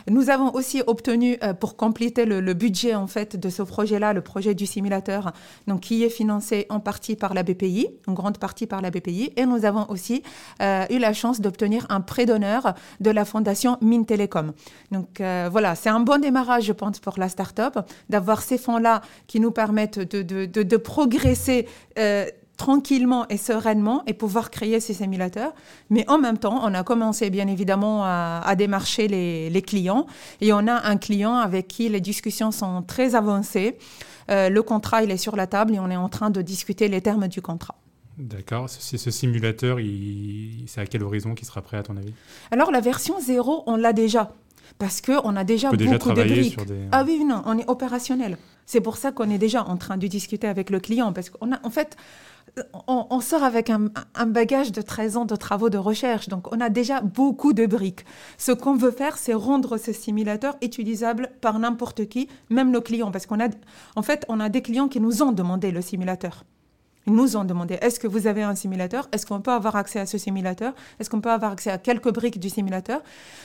Nous 0.08 0.30
avons 0.30 0.54
aussi 0.54 0.82
obtenu, 0.86 1.36
euh, 1.42 1.52
pour 1.52 1.76
compléter 1.76 2.24
le, 2.24 2.54
budget 2.54 2.94
en 2.94 3.06
fait 3.06 3.36
de 3.36 3.48
ce 3.48 3.62
projet-là, 3.62 4.12
le 4.12 4.20
projet 4.20 4.54
du 4.54 4.66
simulateur, 4.66 5.32
donc 5.66 5.80
qui 5.80 6.04
est 6.04 6.10
financé 6.10 6.66
en 6.68 6.78
partie 6.78 7.16
par 7.16 7.34
la 7.34 7.42
BPI, 7.42 7.88
en 8.06 8.12
grande 8.12 8.38
partie 8.38 8.66
par 8.66 8.80
la 8.82 8.90
BPI, 8.90 9.32
et 9.36 9.46
nous 9.46 9.64
avons 9.64 9.86
aussi 9.88 10.22
euh, 10.62 10.84
eu 10.90 10.98
la 10.98 11.12
chance 11.12 11.40
d'obtenir 11.40 11.86
un 11.88 12.00
prêt 12.00 12.24
d'honneur 12.24 12.74
de 13.00 13.10
la 13.10 13.24
fondation 13.24 13.78
Mine 13.80 14.06
Télécom. 14.06 14.52
Donc 14.92 15.20
euh, 15.20 15.48
voilà, 15.50 15.74
c'est 15.74 15.90
un 15.90 16.00
bon 16.00 16.20
démarrage, 16.20 16.64
je 16.64 16.72
pense, 16.72 17.00
pour 17.00 17.14
la 17.18 17.28
start-up, 17.28 17.78
d'avoir 18.08 18.42
ces 18.42 18.58
fonds-là 18.58 19.02
qui 19.26 19.40
nous 19.40 19.50
permettent 19.50 19.98
de, 19.98 20.22
de, 20.22 20.46
de, 20.46 20.62
de 20.62 20.76
progresser 20.76 21.66
tranquillement 22.56 23.26
et 23.28 23.36
sereinement 23.36 24.02
et 24.06 24.14
pouvoir 24.14 24.50
créer 24.50 24.80
ces 24.80 24.94
simulateurs. 24.94 25.52
Mais 25.90 26.08
en 26.08 26.18
même 26.18 26.38
temps, 26.38 26.60
on 26.62 26.74
a 26.74 26.82
commencé 26.82 27.30
bien 27.30 27.46
évidemment 27.48 28.02
à, 28.04 28.54
démarcher 28.56 29.08
les, 29.08 29.62
clients 29.62 30.06
et 30.40 30.52
on 30.52 30.66
a 30.66 30.86
un 30.88 30.96
client 30.96 31.36
avec 31.36 31.68
qui 31.68 31.88
les 31.88 32.00
discussions 32.00 32.50
sont 32.50 32.82
très 32.82 33.14
avancées. 33.14 33.76
Euh, 34.30 34.48
le 34.48 34.62
contrat, 34.62 35.02
il 35.02 35.10
est 35.10 35.16
sur 35.16 35.36
la 35.36 35.46
table 35.46 35.74
et 35.74 35.78
on 35.78 35.90
est 35.90 35.96
en 35.96 36.08
train 36.08 36.30
de 36.30 36.42
discuter 36.42 36.88
les 36.88 37.00
termes 37.00 37.28
du 37.28 37.42
contrat. 37.42 37.76
D'accord. 38.18 38.70
Ce, 38.70 38.96
ce 38.96 39.10
simulateur, 39.10 39.78
c'est 40.66 40.80
à 40.80 40.86
quel 40.86 41.02
horizon 41.02 41.34
qui 41.34 41.44
sera 41.44 41.60
prêt 41.60 41.76
à 41.76 41.82
ton 41.82 41.96
avis? 41.96 42.12
Alors 42.50 42.70
la 42.70 42.80
version 42.80 43.20
0, 43.20 43.64
on 43.66 43.76
l'a 43.76 43.92
déjà 43.92 44.32
parce 44.78 45.00
qu'on 45.00 45.36
a 45.36 45.44
déjà 45.44 45.70
beaucoup 45.70 46.12
de 46.12 46.22
briques. 46.22 46.58
Ah 46.92 47.04
oui, 47.06 47.24
non, 47.24 47.42
on 47.46 47.58
est 47.58 47.68
opérationnel. 47.68 48.36
C'est 48.66 48.80
pour 48.80 48.96
ça 48.96 49.12
qu'on 49.12 49.30
est 49.30 49.38
déjà 49.38 49.64
en 49.64 49.76
train 49.76 49.96
de 49.96 50.06
discuter 50.06 50.46
avec 50.46 50.70
le 50.70 50.80
client, 50.80 51.12
parce 51.12 51.30
qu'on 51.30 51.52
a, 51.52 51.58
en 51.62 51.70
fait, 51.70 51.96
on, 52.86 53.20
sort 53.20 53.42
avec 53.42 53.70
un, 53.70 53.90
bagage 54.26 54.72
de 54.72 54.80
13 54.80 55.16
ans 55.16 55.24
de 55.24 55.36
travaux 55.36 55.68
de 55.68 55.78
recherche, 55.78 56.28
donc 56.28 56.52
on 56.52 56.60
a 56.60 56.70
déjà 56.70 57.00
beaucoup 57.00 57.52
de 57.52 57.66
briques. 57.66 58.04
Ce 58.38 58.52
qu'on 58.52 58.76
veut 58.76 58.90
faire, 58.90 59.18
c'est 59.18 59.34
rendre 59.34 59.76
ce 59.76 59.92
simulateur 59.92 60.56
utilisable 60.62 61.30
par 61.40 61.58
n'importe 61.58 62.08
qui, 62.08 62.28
même 62.50 62.70
nos 62.70 62.80
clients, 62.80 63.10
parce 63.10 63.26
qu'on 63.26 63.40
a, 63.40 63.48
en 63.94 64.02
fait, 64.02 64.24
on 64.28 64.40
a 64.40 64.48
des 64.48 64.62
clients 64.62 64.88
qui 64.88 65.00
nous 65.00 65.22
ont 65.22 65.32
demandé 65.32 65.70
le 65.70 65.82
simulateur. 65.82 66.44
Ils 67.06 67.14
nous 67.14 67.36
ont 67.36 67.44
demandé 67.44 67.78
est-ce 67.80 68.00
que 68.00 68.08
vous 68.08 68.26
avez 68.26 68.42
un 68.42 68.54
simulateur? 68.54 69.08
Est-ce 69.12 69.26
qu'on 69.26 69.40
peut 69.40 69.52
avoir 69.52 69.76
accès 69.76 70.00
à 70.00 70.06
ce 70.06 70.18
simulateur? 70.18 70.74
Est-ce 70.98 71.08
qu'on 71.08 71.20
peut 71.20 71.30
avoir 71.30 71.52
accès 71.52 71.70
à 71.70 71.78
quelques 71.78 72.12
briques 72.12 72.40
du 72.40 72.50
simulateur? 72.50 73.00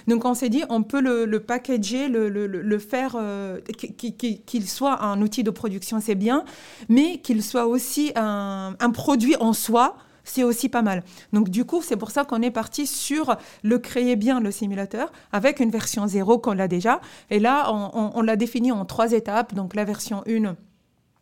Donc 0.08 0.26
on 0.26 0.34
s'est 0.34 0.50
dit 0.50 0.64
on 0.70 0.82
peut 0.82 1.02
le, 1.02 1.40
packager, 1.40 2.08
le, 2.08 2.80
faire, 2.80 3.16
euh, 3.20 3.60
qu'il 3.78 4.70
soit 4.70 5.04
un 5.04 5.22
outil 5.22 5.44
de 5.44 5.52
production, 5.52 6.00
c'est 6.02 6.16
bien, 6.16 6.44
mais 6.90 7.20
qu'il 7.20 7.44
soit 7.44 7.68
aussi 7.68 8.12
un, 8.16 8.76
produit 8.94 9.36
en 9.40 9.54
soi 9.54 9.96
c'est 10.24 10.44
aussi 10.44 10.70
pas 10.70 10.84
mal. 10.84 11.04
Donc 11.34 11.50
du 11.50 11.66
coup, 11.66 11.82
c'est 11.82 11.98
pour 11.98 12.12
ça 12.12 12.26
qu'on 12.26 12.44
est 12.44 12.52
parti 12.52 12.86
sur 12.86 13.38
le 13.64 13.80
créer 13.80 14.16
bien 14.16 14.40
le 14.40 14.52
simulateur 14.52 15.12
avec 15.32 15.60
une 15.60 15.72
version 15.72 16.06
0 16.06 16.38
qu'on 16.38 16.54
l'a 16.54 16.68
déjà. 16.68 17.02
Et 17.32 17.40
là, 17.40 17.74
on, 17.74 18.12
on 18.14 18.22
l'a 18.22 18.36
défini 18.36 18.72
en 18.72 18.86
trois 18.86 19.14
étapes. 19.14 19.56
Donc 19.56 19.74
la 19.74 19.84
version 19.84 20.24
1 20.28 20.56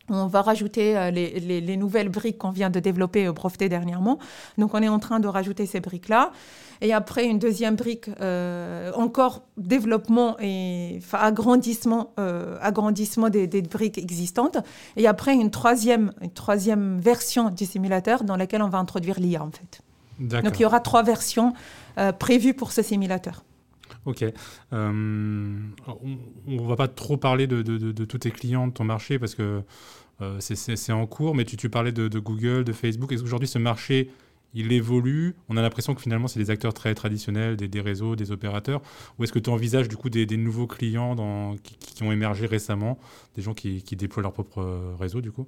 on 0.09 0.27
va 0.27 0.41
rajouter 0.41 0.97
euh, 0.97 1.11
les, 1.11 1.77
nouvelles 1.77 2.09
briques 2.09 2.37
qu'on 2.39 2.51
vient 2.51 2.69
de 2.69 2.79
développer 2.79 3.27
au 3.27 3.33
breveté 3.33 3.69
dernièrement. 3.69 4.19
Donc, 4.57 4.73
on 4.73 4.81
est 4.81 4.89
en 4.89 4.99
train 4.99 5.19
de 5.19 5.27
rajouter 5.27 5.65
ces 5.65 5.79
briques-là. 5.79 6.31
Et 6.81 6.93
après, 6.93 7.25
une 7.25 7.39
deuxième 7.39 7.75
brique, 7.75 8.09
euh, 8.21 8.91
encore 8.93 9.43
développement 9.57 10.37
et 10.39 10.99
agrandissement, 11.11 12.13
euh, 12.19 12.57
agrandissement 12.61 13.29
des, 13.29 13.47
briques 13.61 13.97
existantes. 13.97 14.57
Et 14.95 15.07
après, 15.07 15.33
une 15.33 15.51
troisième, 15.51 16.13
une 16.21 16.31
troisième 16.31 16.99
version 16.99 17.49
du 17.49 17.65
simulateur 17.65 18.23
dans 18.23 18.37
laquelle 18.37 18.61
on 18.61 18.69
va 18.69 18.77
introduire 18.77 19.19
l'IA, 19.19 19.43
en 19.43 19.51
fait. 19.51 19.81
Donc, 20.19 20.59
il 20.59 20.63
y 20.63 20.65
aura 20.65 20.81
trois 20.81 21.03
versions 21.03 21.53
prévues 22.17 22.53
pour 22.53 22.73
ce 22.73 22.81
simulateur. 22.81 23.43
Ok. 24.05 24.23
on 24.71 24.77
ne 26.47 26.67
va 26.67 26.75
pas 26.75 26.87
trop 26.87 27.17
parler 27.17 27.47
de, 27.47 27.61
de, 27.61 28.05
tous 28.05 28.19
tes 28.19 28.31
clients, 28.31 28.67
de 28.67 28.73
ton 28.73 28.83
marché, 28.83 29.19
parce 29.19 29.35
que 29.35 29.63
euh, 30.21 30.37
c'est 30.39 30.91
en 30.91 31.05
cours, 31.05 31.35
mais 31.35 31.45
tu, 31.45 31.55
tu 31.57 31.69
parlais 31.69 31.91
de, 31.91 32.19
Google, 32.19 32.63
de 32.63 32.73
Facebook. 32.73 33.11
Est-ce 33.11 33.21
qu'aujourd'hui, 33.21 33.47
ce 33.47 33.57
marché, 33.57 34.09
il 34.53 34.71
évolue? 34.71 35.35
On 35.47 35.57
a 35.57 35.61
l'impression 35.61 35.95
que 35.95 36.01
finalement, 36.01 36.27
c'est 36.27 36.39
des 36.39 36.49
acteurs 36.49 36.73
très 36.73 36.93
traditionnels, 36.93 37.55
des, 37.55 37.81
réseaux, 37.81 38.15
des 38.15 38.31
opérateurs. 38.31 38.81
Ou 39.17 39.23
est-ce 39.23 39.31
que 39.31 39.39
tu 39.39 39.49
envisages 39.49 39.87
du 39.87 39.95
coup 39.95 40.09
des, 40.09 40.25
nouveaux 40.37 40.67
clients 40.67 41.15
dans, 41.15 41.55
qui, 41.57 42.03
ont 42.03 42.11
émergé 42.11 42.45
récemment, 42.47 42.97
des 43.35 43.41
gens 43.41 43.53
qui, 43.53 43.81
déploient 43.91 44.23
leur 44.23 44.33
propre 44.33 44.61
euh, 44.61 44.95
réseau 44.99 45.21
du 45.21 45.31
coup? 45.31 45.47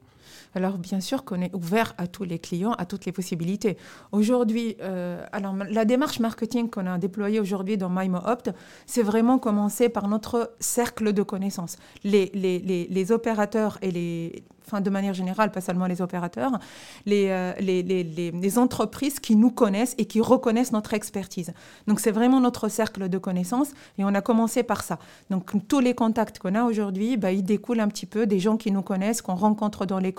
Alors 0.55 0.77
bien 0.77 0.99
sûr 0.99 1.23
qu'on 1.23 1.41
est 1.41 1.53
ouvert 1.53 1.93
à 1.97 2.07
tous 2.07 2.23
les 2.23 2.39
clients, 2.39 2.73
à 2.73 2.85
toutes 2.85 3.05
les 3.05 3.11
possibilités. 3.11 3.77
Aujourd'hui, 4.11 4.75
euh, 4.81 5.23
alors 5.31 5.55
la 5.55 5.85
démarche 5.85 6.19
marketing 6.19 6.69
qu'on 6.69 6.87
a 6.87 6.97
déployée 6.97 7.39
aujourd'hui 7.39 7.77
dans 7.77 7.89
MyMoOpt, 7.89 8.51
c'est 8.85 9.03
vraiment 9.03 9.39
commencer 9.39 9.89
par 9.89 10.07
notre 10.07 10.53
cercle 10.59 11.13
de 11.13 11.23
connaissances. 11.23 11.77
Les, 12.03 12.31
les, 12.33 12.59
les, 12.59 13.11
opérateurs 13.11 13.77
et 13.81 13.91
les, 13.91 14.43
enfin 14.65 14.81
de 14.81 14.89
manière 14.89 15.13
générale, 15.13 15.51
pas 15.51 15.61
seulement 15.61 15.87
les 15.87 16.01
opérateurs, 16.01 16.59
les, 17.05 17.53
les, 17.59 17.83
les, 17.83 18.03
les, 18.31 18.57
entreprises 18.57 19.19
qui 19.19 19.35
nous 19.35 19.51
connaissent 19.51 19.95
et 19.97 20.05
qui 20.05 20.21
reconnaissent 20.21 20.71
notre 20.71 20.93
expertise. 20.93 21.53
Donc 21.87 21.99
c'est 21.99 22.11
vraiment 22.11 22.39
notre 22.39 22.69
cercle 22.69 23.09
de 23.09 23.17
connaissances 23.17 23.71
et 23.97 24.03
on 24.03 24.13
a 24.13 24.21
commencé 24.21 24.63
par 24.63 24.83
ça. 24.83 24.99
Donc 25.29 25.51
tous 25.67 25.79
les 25.79 25.93
contacts 25.95 26.39
qu'on 26.39 26.55
a 26.55 26.63
aujourd'hui, 26.63 27.17
bah, 27.17 27.31
ils 27.31 27.43
découlent 27.43 27.79
un 27.79 27.87
petit 27.87 28.05
peu 28.05 28.25
des 28.25 28.39
gens 28.39 28.57
qui 28.57 28.71
nous 28.71 28.81
connaissent, 28.81 29.21
qu'on 29.21 29.35
rencontre 29.35 29.85
dans 29.85 29.99
les 29.99 30.13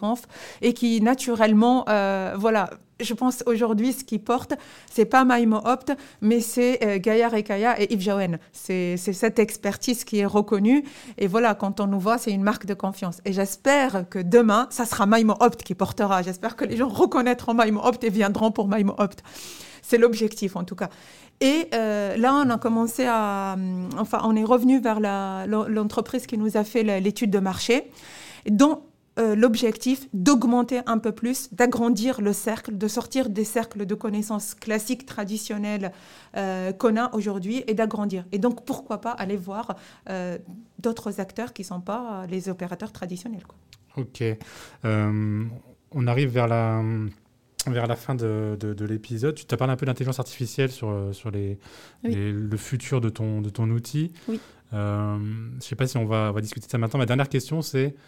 et 0.61 0.75
qui 0.75 1.01
naturellement, 1.01 1.85
voilà, 2.37 2.71
je 3.03 3.15
pense 3.15 3.43
aujourd'hui, 3.47 3.93
ce 3.93 4.05
qui 4.05 4.19
porte, 4.19 4.55
c'est 4.91 5.05
pas 5.05 5.25
Maïmo 5.25 5.61
Opt, 5.65 5.93
mais 6.21 6.41
c'est 6.41 6.85
euh, 6.85 6.99
Gaïa 6.99 7.29
Rekaya 7.29 7.81
et 7.81 7.93
Yves 7.93 8.01
Jaouen. 8.01 8.39
C'est 8.53 8.97
cette 8.97 9.39
expertise 9.39 10.05
qui 10.05 10.21
est 10.21 10.27
reconnue. 10.27 10.85
Et 11.19 11.27
voilà, 11.27 11.55
quand 11.55 11.81
on 11.81 11.87
nous 11.87 12.01
voit, 12.01 12.19
c'est 12.19 12.33
une 12.33 12.43
marque 12.43 12.67
de 12.67 12.75
confiance. 12.75 13.21
Et 13.25 13.33
j'espère 13.33 14.09
que 14.09 14.19
demain, 14.19 14.67
ça 14.71 14.85
sera 14.85 15.07
Maïmo 15.07 15.35
Opt 15.41 15.63
qui 15.63 15.75
portera. 15.75 16.23
J'espère 16.23 16.57
que 16.57 16.65
les 16.65 16.77
gens 16.77 16.89
reconnaîtront 16.89 17.55
Maïmo 17.55 17.81
Opt 17.83 18.05
et 18.05 18.11
viendront 18.11 18.51
pour 18.51 18.69
Maïmo 18.69 18.95
Opt. 18.99 19.23
C'est 19.83 19.99
l'objectif, 19.99 20.55
en 20.57 20.65
tout 20.65 20.77
cas. 20.77 20.89
Et 21.41 21.69
euh, 21.75 22.17
là, 22.17 22.35
on 22.35 22.51
a 22.51 22.59
commencé 22.59 23.05
à. 23.09 23.57
Enfin, 23.99 24.21
on 24.25 24.37
est 24.37 24.45
revenu 24.45 24.81
vers 24.81 25.01
l'entreprise 25.01 26.27
qui 26.27 26.39
nous 26.39 26.57
a 26.57 26.63
fait 26.63 26.85
l'étude 27.01 27.31
de 27.31 27.41
marché, 27.41 27.91
dont 28.49 28.83
euh, 29.19 29.35
l'objectif 29.35 30.09
d'augmenter 30.15 30.81
un 30.87 30.97
peu 30.97 31.13
plus, 31.13 31.53
d'agrandir 31.53 32.23
le 32.23 32.33
cercle, 32.33 32.79
de 32.79 32.89
sortir 32.89 33.29
des 33.29 33.45
cercles 33.45 33.85
de 33.85 33.95
connaissances 33.95 34.55
classiques, 34.55 35.05
traditionnelles 35.05 35.93
euh, 36.35 36.73
qu'on 36.73 36.97
a 36.97 37.15
aujourd'hui 37.15 37.63
et 37.67 37.75
d'agrandir. 37.75 38.25
Et 38.33 38.39
donc, 38.39 38.65
pourquoi 38.65 39.03
pas 39.03 39.11
aller 39.11 39.37
voir 39.37 39.77
euh, 40.09 40.39
d'autres 40.79 41.21
acteurs 41.21 41.53
qui 41.53 41.61
ne 41.61 41.67
sont 41.67 41.81
pas 41.83 42.25
les 42.31 42.49
opérateurs 42.49 42.91
traditionnels. 42.91 43.45
Quoi. 43.47 43.59
Ok. 43.99 44.25
on 44.83 46.07
arrive 46.07 46.31
vers 46.31 46.49
la, 46.49 46.83
vers 47.67 47.87
la 47.87 47.97
fin 47.97 48.15
de, 48.15 48.57
de, 48.59 48.85
l'épisode. 48.87 49.35
Tu 49.35 49.45
as 49.53 49.59
parlé 49.59 49.75
un 49.75 49.77
peu 49.77 49.85
d'intelligence 49.85 50.21
artificielle 50.21 50.71
sur, 50.71 51.11
sur 51.13 51.31
les, 51.31 51.59
le 52.03 52.57
futur 52.57 53.03
de 53.03 53.11
ton, 53.11 53.43
de 53.43 53.51
ton 53.51 53.69
outil. 53.69 54.11
Oui. 54.27 54.41
je 54.73 54.77
ne 55.19 55.61
sais 55.61 55.77
pas 55.77 55.87
si 55.87 55.99
on 55.99 56.07
va, 56.07 56.31
on 56.31 56.33
va 56.33 56.41
discuter 56.41 56.67
de 56.67 56.71
ça 56.71 56.79
maintenant. 56.79 56.99
Ma 56.99 57.05
dernière 57.05 57.29
question, 57.29 57.61
c'est 57.61 57.95
euh, 57.95 57.99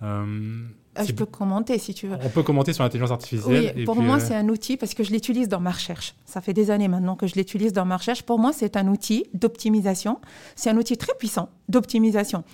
ah, 0.00 1.04
je 1.04 1.12
peux 1.12 1.26
commenter 1.26 1.78
si 1.78 1.94
tu 1.94 2.06
veux. 2.06 2.16
On 2.22 2.28
peut 2.28 2.42
commenter 2.42 2.72
sur 2.72 2.82
l'intelligence 2.82 3.10
artificielle. 3.10 3.72
Oui, 3.76 3.84
pour 3.84 3.96
moi, 3.96 4.16
euh, 4.16 4.20
c'est 4.20 4.34
un 4.34 4.48
outil 4.48 4.76
parce 4.76 4.94
que 4.94 5.04
je 5.04 5.12
l'utilise 5.12 5.48
dans 5.48 5.60
ma 5.60 5.70
recherche. 5.70 6.14
Ça 6.24 6.40
fait 6.40 6.52
des 6.52 6.70
années 6.70 6.88
maintenant 6.88 7.16
que 7.16 7.26
je 7.26 7.34
l'utilise 7.34 7.72
dans 7.72 7.84
ma 7.84 7.96
recherche. 7.96 8.22
Pour 8.22 8.38
moi, 8.38 8.52
c'est 8.52 8.76
un 8.76 8.88
outil 8.88 9.26
d'optimisation. 9.34 10.20
C'est 10.54 10.70
un 10.70 10.76
outil 10.76 10.96
très 10.96 11.14
puissant 11.18 11.48
d'optimisation. 11.68 12.44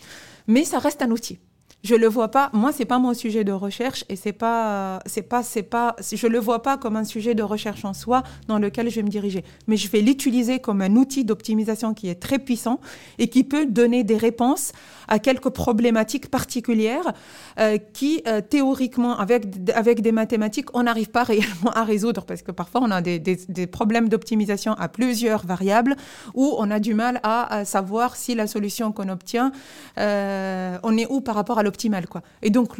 Mais 0.46 0.64
ça 0.64 0.78
reste 0.78 1.02
un 1.02 1.10
outil 1.10 1.38
je 1.82 1.94
le 1.94 2.06
vois 2.06 2.28
pas. 2.28 2.50
Moi, 2.52 2.72
c'est 2.72 2.84
pas 2.84 2.98
mon 2.98 3.12
sujet 3.12 3.44
de 3.44 3.52
recherche 3.52 4.04
et 4.08 4.16
c'est 4.16 4.32
pas, 4.32 5.00
c'est 5.06 5.22
pas, 5.22 5.42
c'est 5.42 5.62
pas, 5.62 5.96
je 6.00 6.26
le 6.26 6.38
vois 6.38 6.62
pas 6.62 6.76
comme 6.76 6.96
un 6.96 7.04
sujet 7.04 7.34
de 7.34 7.42
recherche 7.42 7.84
en 7.84 7.92
soi 7.92 8.22
dans 8.46 8.58
lequel 8.58 8.88
je 8.88 8.96
vais 8.96 9.02
me 9.02 9.08
diriger. 9.08 9.44
Mais 9.66 9.76
je 9.76 9.88
vais 9.90 10.00
l'utiliser 10.00 10.60
comme 10.60 10.80
un 10.80 10.94
outil 10.94 11.24
d'optimisation 11.24 11.92
qui 11.94 12.08
est 12.08 12.20
très 12.20 12.38
puissant 12.38 12.80
et 13.18 13.28
qui 13.28 13.42
peut 13.42 13.66
donner 13.66 14.04
des 14.04 14.16
réponses 14.16 14.72
à 15.08 15.18
quelques 15.18 15.50
problématiques 15.50 16.30
particulières 16.30 17.12
euh, 17.58 17.78
qui, 17.92 18.22
euh, 18.26 18.40
théoriquement, 18.40 19.18
avec, 19.18 19.46
avec 19.74 20.00
des 20.00 20.12
mathématiques, 20.12 20.74
on 20.74 20.84
n'arrive 20.84 21.10
pas 21.10 21.22
réellement 21.32 21.72
à 21.74 21.84
résoudre 21.84 22.24
parce 22.24 22.42
que 22.42 22.52
parfois 22.52 22.80
on 22.82 22.90
a 22.90 23.02
des, 23.02 23.18
des, 23.18 23.66
problèmes 23.66 24.08
d'optimisation 24.08 24.74
à 24.74 24.88
plusieurs 24.88 25.46
variables 25.46 25.96
où 26.34 26.54
on 26.58 26.70
a 26.70 26.78
du 26.78 26.94
mal 26.94 27.20
à, 27.22 27.64
savoir 27.64 28.16
si 28.16 28.34
la 28.34 28.46
solution 28.46 28.92
qu'on 28.92 29.08
obtient, 29.08 29.52
euh, 29.98 30.78
on 30.82 30.96
est 30.96 31.06
où 31.10 31.20
par 31.20 31.34
rapport 31.34 31.58
à 31.58 31.62
optimale. 31.72 32.06
Quoi. 32.06 32.22
Et 32.42 32.50
donc, 32.50 32.76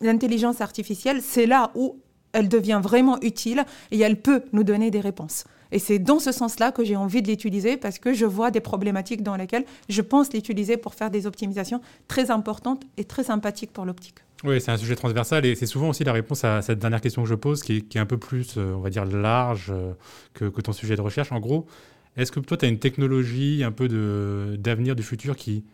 l'intelligence 0.00 0.60
artificielle, 0.60 1.20
c'est 1.22 1.46
là 1.46 1.72
où 1.74 1.96
elle 2.32 2.48
devient 2.48 2.80
vraiment 2.80 3.20
utile 3.22 3.64
et 3.90 3.98
elle 3.98 4.20
peut 4.20 4.42
nous 4.52 4.62
donner 4.62 4.90
des 4.90 5.00
réponses. 5.00 5.44
Et 5.72 5.78
c'est 5.78 5.98
dans 5.98 6.18
ce 6.18 6.32
sens-là 6.32 6.72
que 6.72 6.84
j'ai 6.84 6.96
envie 6.96 7.22
de 7.22 7.28
l'utiliser 7.28 7.76
parce 7.76 7.98
que 7.98 8.12
je 8.12 8.26
vois 8.26 8.50
des 8.50 8.60
problématiques 8.60 9.22
dans 9.22 9.36
lesquelles 9.36 9.64
je 9.88 10.02
pense 10.02 10.32
l'utiliser 10.32 10.76
pour 10.76 10.94
faire 10.94 11.10
des 11.10 11.26
optimisations 11.26 11.80
très 12.08 12.30
importantes 12.30 12.82
et 12.96 13.04
très 13.04 13.24
sympathiques 13.24 13.72
pour 13.72 13.84
l'optique. 13.84 14.18
Oui, 14.42 14.60
c'est 14.60 14.70
un 14.70 14.78
sujet 14.78 14.96
transversal 14.96 15.44
et 15.44 15.54
c'est 15.54 15.66
souvent 15.66 15.90
aussi 15.90 16.02
la 16.02 16.12
réponse 16.12 16.44
à 16.44 16.62
cette 16.62 16.78
dernière 16.78 17.00
question 17.00 17.22
que 17.22 17.28
je 17.28 17.34
pose 17.34 17.62
qui 17.62 17.84
est, 17.94 17.96
un 17.98 18.06
peu 18.06 18.16
plus, 18.16 18.54
euh, 18.56 18.74
on 18.74 18.80
va 18.80 18.90
dire, 18.90 19.04
large 19.04 19.70
euh, 19.70 19.92
que, 20.34 20.60
ton 20.60 20.72
sujet 20.72 20.96
de 20.96 21.02
recherche. 21.02 21.30
En 21.30 21.40
gros, 21.40 21.66
est-ce 22.16 22.32
que 22.32 22.40
toi, 22.40 22.56
tu 22.56 22.64
as 22.64 22.68
une 22.68 22.78
technologie 22.78 23.62
un 23.62 23.70
peu 23.70 23.86
d'avenir 24.58 24.96
du 24.96 25.02
futur 25.02 25.36
qui, 25.36 25.64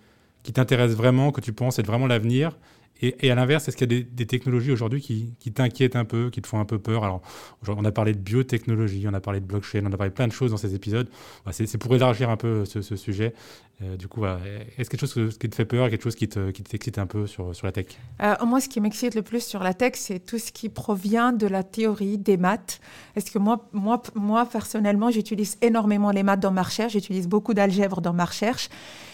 qui 0.47 0.53
t'intéresse 0.53 0.93
vraiment, 0.93 1.33
que 1.33 1.41
tu 1.41 1.53
penses 1.53 1.81
être 1.81 1.89
vraiment 1.89 2.07
l'avenir 2.07 2.57
et, 3.03 3.31
à 3.31 3.35
l'inverse, 3.35 3.69
est-ce 3.69 3.77
qu'il 3.77 3.93
y 3.93 4.01
a 4.01 4.03
des, 4.03 4.27
technologies 4.27 4.73
aujourd'hui 4.73 5.01
qui, 5.01 5.53
t'inquiètent 5.53 5.97
un 5.97 6.05
peu, 6.05 6.31
qui 6.31 6.41
te 6.41 6.47
font 6.47 6.61
un 6.61 6.65
peu 6.65 6.79
peur 6.79 7.05
Alors, 7.05 7.23
on 7.69 7.85
a 7.85 7.93
parlé 7.93 8.15
de 8.15 8.19
biotechnologie, 8.19 9.07
on 9.07 9.15
a 9.15 9.21
parlé 9.21 9.41
de 9.41 9.45
blockchain, 9.45 9.83
on 9.85 9.93
a 9.93 9.97
parlé 9.97 10.11
de 10.11 10.15
plein 10.15 10.27
de 10.27 10.33
choses 10.33 10.51
dans 10.51 10.57
ces 10.57 10.75
épisodes. 10.75 11.09
Bah, 11.45 11.53
c'est 11.53 11.79
pour 11.79 11.95
élargir 11.95 12.31
un 12.31 12.37
peu 12.37 12.65
ce, 12.65 12.81
sujet. 12.97 13.35
Euh, 13.83 13.97
du 13.97 14.09
coup, 14.09 14.25
est-ce 14.25 14.89
quelque 14.89 15.07
chose 15.07 15.37
qui 15.39 15.51
te 15.51 15.55
fait 15.55 15.67
peur, 15.67 15.91
quelque 15.91 16.05
chose 16.05 16.15
qui 16.15 16.27
t'excite 16.27 16.99
un 16.99 17.07
peu 17.07 17.27
sur, 17.27 17.55
sur 17.55 17.67
la 17.67 17.73
tech 17.73 17.87
euh, 18.23 18.35
Moi, 18.47 18.61
ce 18.61 18.69
qui 18.69 18.81
m'excite 18.81 19.15
le 19.15 19.23
plus 19.23 19.45
sur 19.45 19.63
la 19.63 19.75
tech, 19.75 19.93
c'est 19.97 20.21
tout 20.21 20.39
ce 20.39 20.51
qui 20.51 20.71
provient 20.71 21.33
de 21.33 21.47
la 21.47 21.63
théorie 21.63 22.17
des 22.17 22.39
maths. 22.39 22.81
Est-ce 23.15 23.31
que 23.31 23.39
moi, 23.39 23.69
moi, 23.75 24.03
moi, 24.15 24.47
personnellement, 24.47 25.11
j'utilise 25.11 25.59
énormément 25.61 26.11
les 26.11 26.23
maths 26.23 26.41
dans 26.41 26.53
ma 26.53 26.63
recherche, 26.63 26.95
j'utilise 26.95 27.29
beaucoup 27.29 27.53
d'algèbre 27.53 28.01
dans 28.01 28.15
ma 28.15 28.25
recherche. 28.25 28.71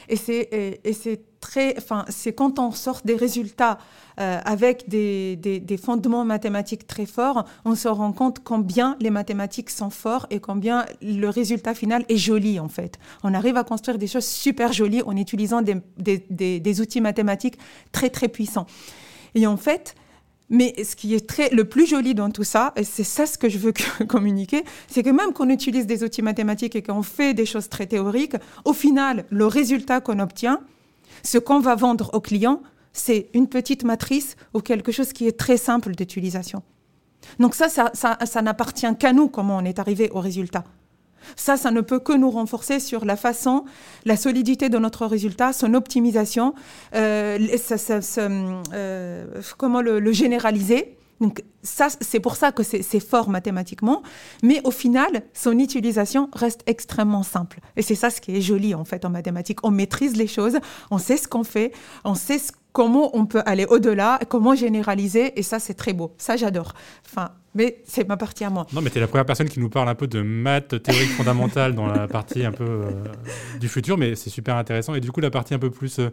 Et 0.08 0.16
c'est 0.16 1.20
très, 1.42 1.74
enfin, 1.76 2.06
c'est 2.08 2.32
quand 2.32 2.58
on 2.58 2.70
sort 2.70 3.02
des 3.04 3.16
résultats 3.16 3.76
euh, 4.18 4.40
avec 4.44 4.88
des, 4.88 5.78
fondements 5.82 6.24
mathématiques 6.24 6.86
très 6.86 7.04
forts, 7.04 7.44
on 7.66 7.74
se 7.74 7.88
rend 7.88 8.12
compte 8.12 8.38
combien 8.42 8.96
les 9.00 9.10
mathématiques 9.10 9.68
sont 9.68 9.90
forts 9.90 10.26
et 10.30 10.40
combien 10.40 10.86
le 11.02 11.28
résultat 11.28 11.74
final 11.74 12.06
est 12.08 12.16
joli 12.16 12.58
en 12.60 12.68
fait. 12.68 12.98
On 13.22 13.34
arrive 13.34 13.58
à 13.58 13.64
construire 13.64 13.98
des 13.98 14.06
choses 14.06 14.24
super 14.26 14.72
jolies 14.72 15.02
en 15.02 15.16
utilisant 15.16 15.60
des, 15.60 15.82
des 15.98 16.80
outils 16.80 17.00
mathématiques 17.02 17.58
très 17.90 18.08
très 18.08 18.28
puissants. 18.28 18.66
Et 19.34 19.46
en 19.46 19.56
fait, 19.56 19.94
mais 20.52 20.74
ce 20.84 20.94
qui 20.94 21.14
est 21.14 21.26
très, 21.26 21.48
le 21.48 21.64
plus 21.64 21.86
joli 21.86 22.14
dans 22.14 22.30
tout 22.30 22.44
ça, 22.44 22.72
et 22.76 22.84
c'est 22.84 23.04
ça 23.04 23.26
ce 23.26 23.38
que 23.38 23.48
je 23.48 23.58
veux 23.58 23.72
communiquer, 24.08 24.62
c'est 24.86 25.02
que 25.02 25.10
même 25.10 25.32
qu'on 25.32 25.48
utilise 25.48 25.86
des 25.86 26.04
outils 26.04 26.22
mathématiques 26.22 26.76
et 26.76 26.82
qu'on 26.82 27.02
fait 27.02 27.34
des 27.34 27.46
choses 27.46 27.68
très 27.68 27.86
théoriques, 27.86 28.36
au 28.64 28.74
final, 28.74 29.24
le 29.30 29.46
résultat 29.46 30.00
qu'on 30.00 30.20
obtient, 30.20 30.60
ce 31.22 31.38
qu'on 31.38 31.60
va 31.60 31.74
vendre 31.74 32.10
au 32.12 32.20
client, 32.20 32.62
c'est 32.92 33.28
une 33.32 33.48
petite 33.48 33.84
matrice 33.84 34.36
ou 34.54 34.60
quelque 34.60 34.92
chose 34.92 35.12
qui 35.12 35.26
est 35.26 35.38
très 35.38 35.56
simple 35.56 35.94
d'utilisation. 35.94 36.62
Donc 37.38 37.54
ça, 37.54 37.68
ça, 37.68 37.92
ça 37.94 38.42
n'appartient 38.42 38.96
qu'à 38.98 39.12
nous 39.12 39.28
comment 39.28 39.56
on 39.56 39.64
est 39.64 39.78
arrivé 39.78 40.10
au 40.12 40.20
résultat. 40.20 40.64
Ça, 41.36 41.56
ça 41.56 41.70
ne 41.70 41.80
peut 41.80 41.98
que 41.98 42.12
nous 42.12 42.30
renforcer 42.30 42.80
sur 42.80 43.04
la 43.04 43.16
façon, 43.16 43.64
la 44.04 44.16
solidité 44.16 44.68
de 44.68 44.78
notre 44.78 45.06
résultat, 45.06 45.52
son 45.52 45.74
optimisation, 45.74 46.54
euh, 46.94 47.38
euh, 48.18 49.42
comment 49.56 49.80
le, 49.80 50.12
généraliser. 50.12 50.96
Donc 51.22 51.42
ça, 51.62 51.88
c'est 52.00 52.18
pour 52.18 52.34
ça 52.34 52.50
que 52.50 52.64
c'est 52.64 53.00
fort 53.00 53.30
mathématiquement, 53.30 54.02
mais 54.42 54.60
au 54.64 54.72
final, 54.72 55.22
son 55.32 55.56
utilisation 55.58 56.28
reste 56.34 56.62
extrêmement 56.66 57.22
simple. 57.22 57.60
Et 57.76 57.82
c'est 57.82 57.94
ça 57.94 58.10
ce 58.10 58.20
qui 58.20 58.36
est 58.36 58.40
joli 58.40 58.74
en 58.74 58.84
fait 58.84 59.04
en 59.04 59.10
mathématiques. 59.10 59.60
On 59.62 59.70
maîtrise 59.70 60.16
les 60.16 60.26
choses, 60.26 60.58
on 60.90 60.98
sait 60.98 61.16
ce 61.16 61.28
qu'on 61.28 61.44
fait, 61.44 61.72
on 62.04 62.16
sait 62.16 62.40
comment 62.72 63.16
on 63.16 63.26
peut 63.26 63.42
aller 63.46 63.66
au-delà, 63.66 64.18
comment 64.28 64.54
généraliser, 64.56 65.38
et 65.38 65.42
ça 65.42 65.60
c'est 65.60 65.74
très 65.74 65.92
beau. 65.92 66.12
Ça 66.18 66.36
j'adore. 66.36 66.74
Enfin, 67.06 67.30
mais 67.54 67.82
c'est 67.86 68.08
ma 68.08 68.16
partie 68.16 68.44
à 68.44 68.50
moi. 68.50 68.66
Non, 68.72 68.80
mais 68.80 68.90
tu 68.90 68.98
es 68.98 69.00
la 69.00 69.06
première 69.06 69.26
personne 69.26 69.48
qui 69.48 69.60
nous 69.60 69.68
parle 69.68 69.88
un 69.88 69.94
peu 69.94 70.08
de 70.08 70.22
maths 70.22 70.82
théorique 70.82 71.10
fondamentale 71.10 71.76
dans 71.76 71.86
la 71.86 72.08
partie 72.08 72.44
un 72.44 72.52
peu 72.52 72.64
euh, 72.64 72.90
du 73.60 73.68
futur, 73.68 73.96
mais 73.96 74.16
c'est 74.16 74.30
super 74.30 74.56
intéressant. 74.56 74.94
Et 74.94 75.00
du 75.00 75.12
coup, 75.12 75.20
la 75.20 75.30
partie 75.30 75.54
un 75.54 75.58
peu 75.58 75.70
plus 75.70 76.00
euh, 76.00 76.10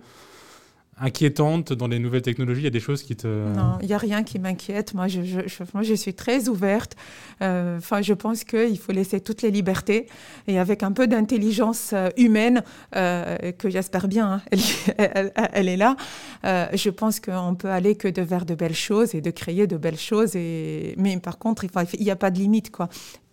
inquiétante 1.00 1.74
dans 1.74 1.88
les 1.88 2.00
nouvelles 2.00 2.22
technologies 2.22 2.62
Il 2.62 2.66
y 2.66 2.68
a 2.68 2.72
des 2.72 2.80
choses 2.80 3.04
qui 3.04 3.16
te... 3.16 3.28
Non, 3.28 3.78
il 3.82 3.88
n'y 3.88 3.94
a 3.94 3.98
rien 3.98 4.24
qui 4.24 4.40
m'inquiète. 4.40 4.94
Moi 4.94 5.08
je, 5.08 5.94
suis 5.96 6.14
très 6.14 6.50
ouverte. 6.50 6.96
Euh, 7.42 7.78
enfin, 7.78 8.02
je 8.02 8.14
pense 8.14 8.44
qu'il 8.44 8.78
faut 8.78 8.92
laisser 8.92 9.22
toutes 9.22 9.42
les 9.42 9.52
libertés. 9.52 10.08
Et 10.48 10.60
avec 10.60 10.84
un 10.84 10.92
peu 10.92 11.08
d'intelligence 11.08 11.92
euh, 11.94 12.10
humaine, 12.18 12.64
euh, 12.96 13.52
que 13.54 13.70
j'espère 13.70 14.08
bien, 14.08 14.34
hein, 14.34 14.42
elle, 14.98 15.32
elle, 15.54 15.70
est 15.70 15.78
là, 15.78 15.96
je 16.44 16.90
pense 16.90 17.20
qu'on 17.20 17.56
peut 17.56 17.70
aller 17.70 17.96
que 17.96 18.08
de 18.08 18.22
vers 18.22 18.46
de 18.46 18.56
belles 18.56 18.76
choses 18.76 19.16
et 19.16 19.22
de 19.22 19.32
créer 19.32 19.68
de 19.68 19.78
belles 19.78 20.00
choses. 20.00 20.36
Et... 20.36 20.96
Mais 20.98 21.18
par 21.18 21.38
contre, 21.38 21.66
il 21.94 22.04
n'y 22.04 22.12
a 22.12 22.16
pas 22.16 22.32
de 22.32 22.40
limite. 22.40 22.72
Quoi. 22.72 22.90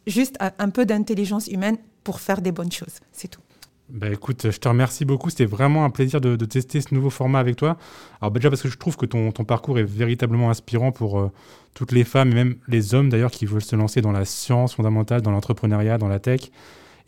Juste 0.07 0.37
un 0.41 0.71
peu 0.71 0.87
d'intelligence 0.87 1.49
humaine 1.49 1.79
pour 2.05 2.21
faire 2.21 2.41
des 2.41 2.53
bonnes 2.53 2.73
choses. 2.73 3.01
C'est 3.13 3.29
tout. 3.29 3.41
Bah 3.88 4.11
écoute, 4.11 4.51
je 4.51 4.59
te 4.59 4.68
remercie 4.68 5.05
beaucoup. 5.05 5.31
C'était 5.31 5.44
vraiment 5.44 5.85
un 5.85 5.90
plaisir 5.90 6.20
de, 6.20 6.37
tester 6.44 6.81
ce 6.81 6.92
nouveau 6.92 7.11
format 7.11 7.38
avec 7.38 7.57
toi. 7.57 7.77
Alors 8.20 8.33
bah, 8.33 8.40
déjà 8.40 8.51
parce 8.51 8.62
que 8.62 8.68
je 8.68 8.77
trouve 8.77 8.96
que 8.96 9.07
ton, 9.07 9.31
ton 9.31 9.44
parcours 9.44 9.79
est 9.79 9.85
véritablement 9.85 10.51
inspirant 10.51 10.90
pour 10.90 11.20
euh, 11.20 11.31
toutes 11.75 11.92
les 11.92 12.03
femmes 12.03 12.33
et 12.33 12.35
même 12.35 12.57
les 12.66 12.94
hommes 12.94 13.09
d'ailleurs 13.09 13.31
qui 13.31 13.46
veulent 13.46 13.62
se 13.62 13.77
lancer 13.77 14.01
dans 14.01 14.11
la 14.11 14.25
science 14.25 14.75
fondamentale, 14.75 15.22
dans 15.22 15.31
l'entrepreneuriat, 15.31 15.99
dans 15.99 16.09
la 16.09 16.18
tech. 16.18 16.51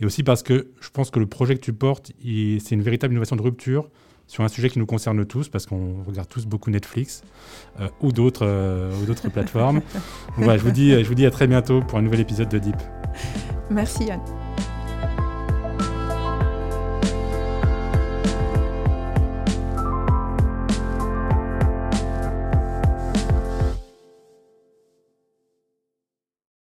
Et 0.00 0.06
aussi 0.06 0.22
parce 0.22 0.44
que 0.44 0.68
je 0.80 0.90
pense 0.90 1.10
que 1.10 1.18
le 1.18 1.26
projet 1.26 1.56
que 1.56 1.60
tu 1.60 1.72
portes, 1.72 2.12
c'est 2.22 2.70
une 2.70 2.82
véritable 2.82 3.12
innovation 3.12 3.34
de 3.34 3.42
rupture 3.42 3.88
sur 4.28 4.44
un 4.44 4.48
sujet 4.48 4.68
qui 4.68 4.78
nous 4.78 4.86
concerne 4.86 5.24
tous, 5.24 5.48
parce 5.48 5.66
qu'on 5.66 6.04
regarde 6.06 6.28
tous 6.28 6.46
beaucoup 6.46 6.70
Netflix 6.70 7.22
ou 8.02 8.12
d'autres 8.12 8.92
d'autres 9.06 9.28
plateformes. 9.30 9.80
voilà, 10.36 10.58
je, 10.58 10.62
vous 10.62 10.70
dis, 10.70 10.92
je 10.92 11.08
vous 11.08 11.14
dis 11.14 11.26
à 11.26 11.30
très 11.32 11.48
bientôt 11.48 11.80
pour 11.80 11.98
un 11.98 12.02
nouvel 12.02 12.20
épisode 12.20 12.50
de 12.50 12.58
Deep. 12.58 12.76
Merci 13.70 14.04
Yann. 14.04 14.20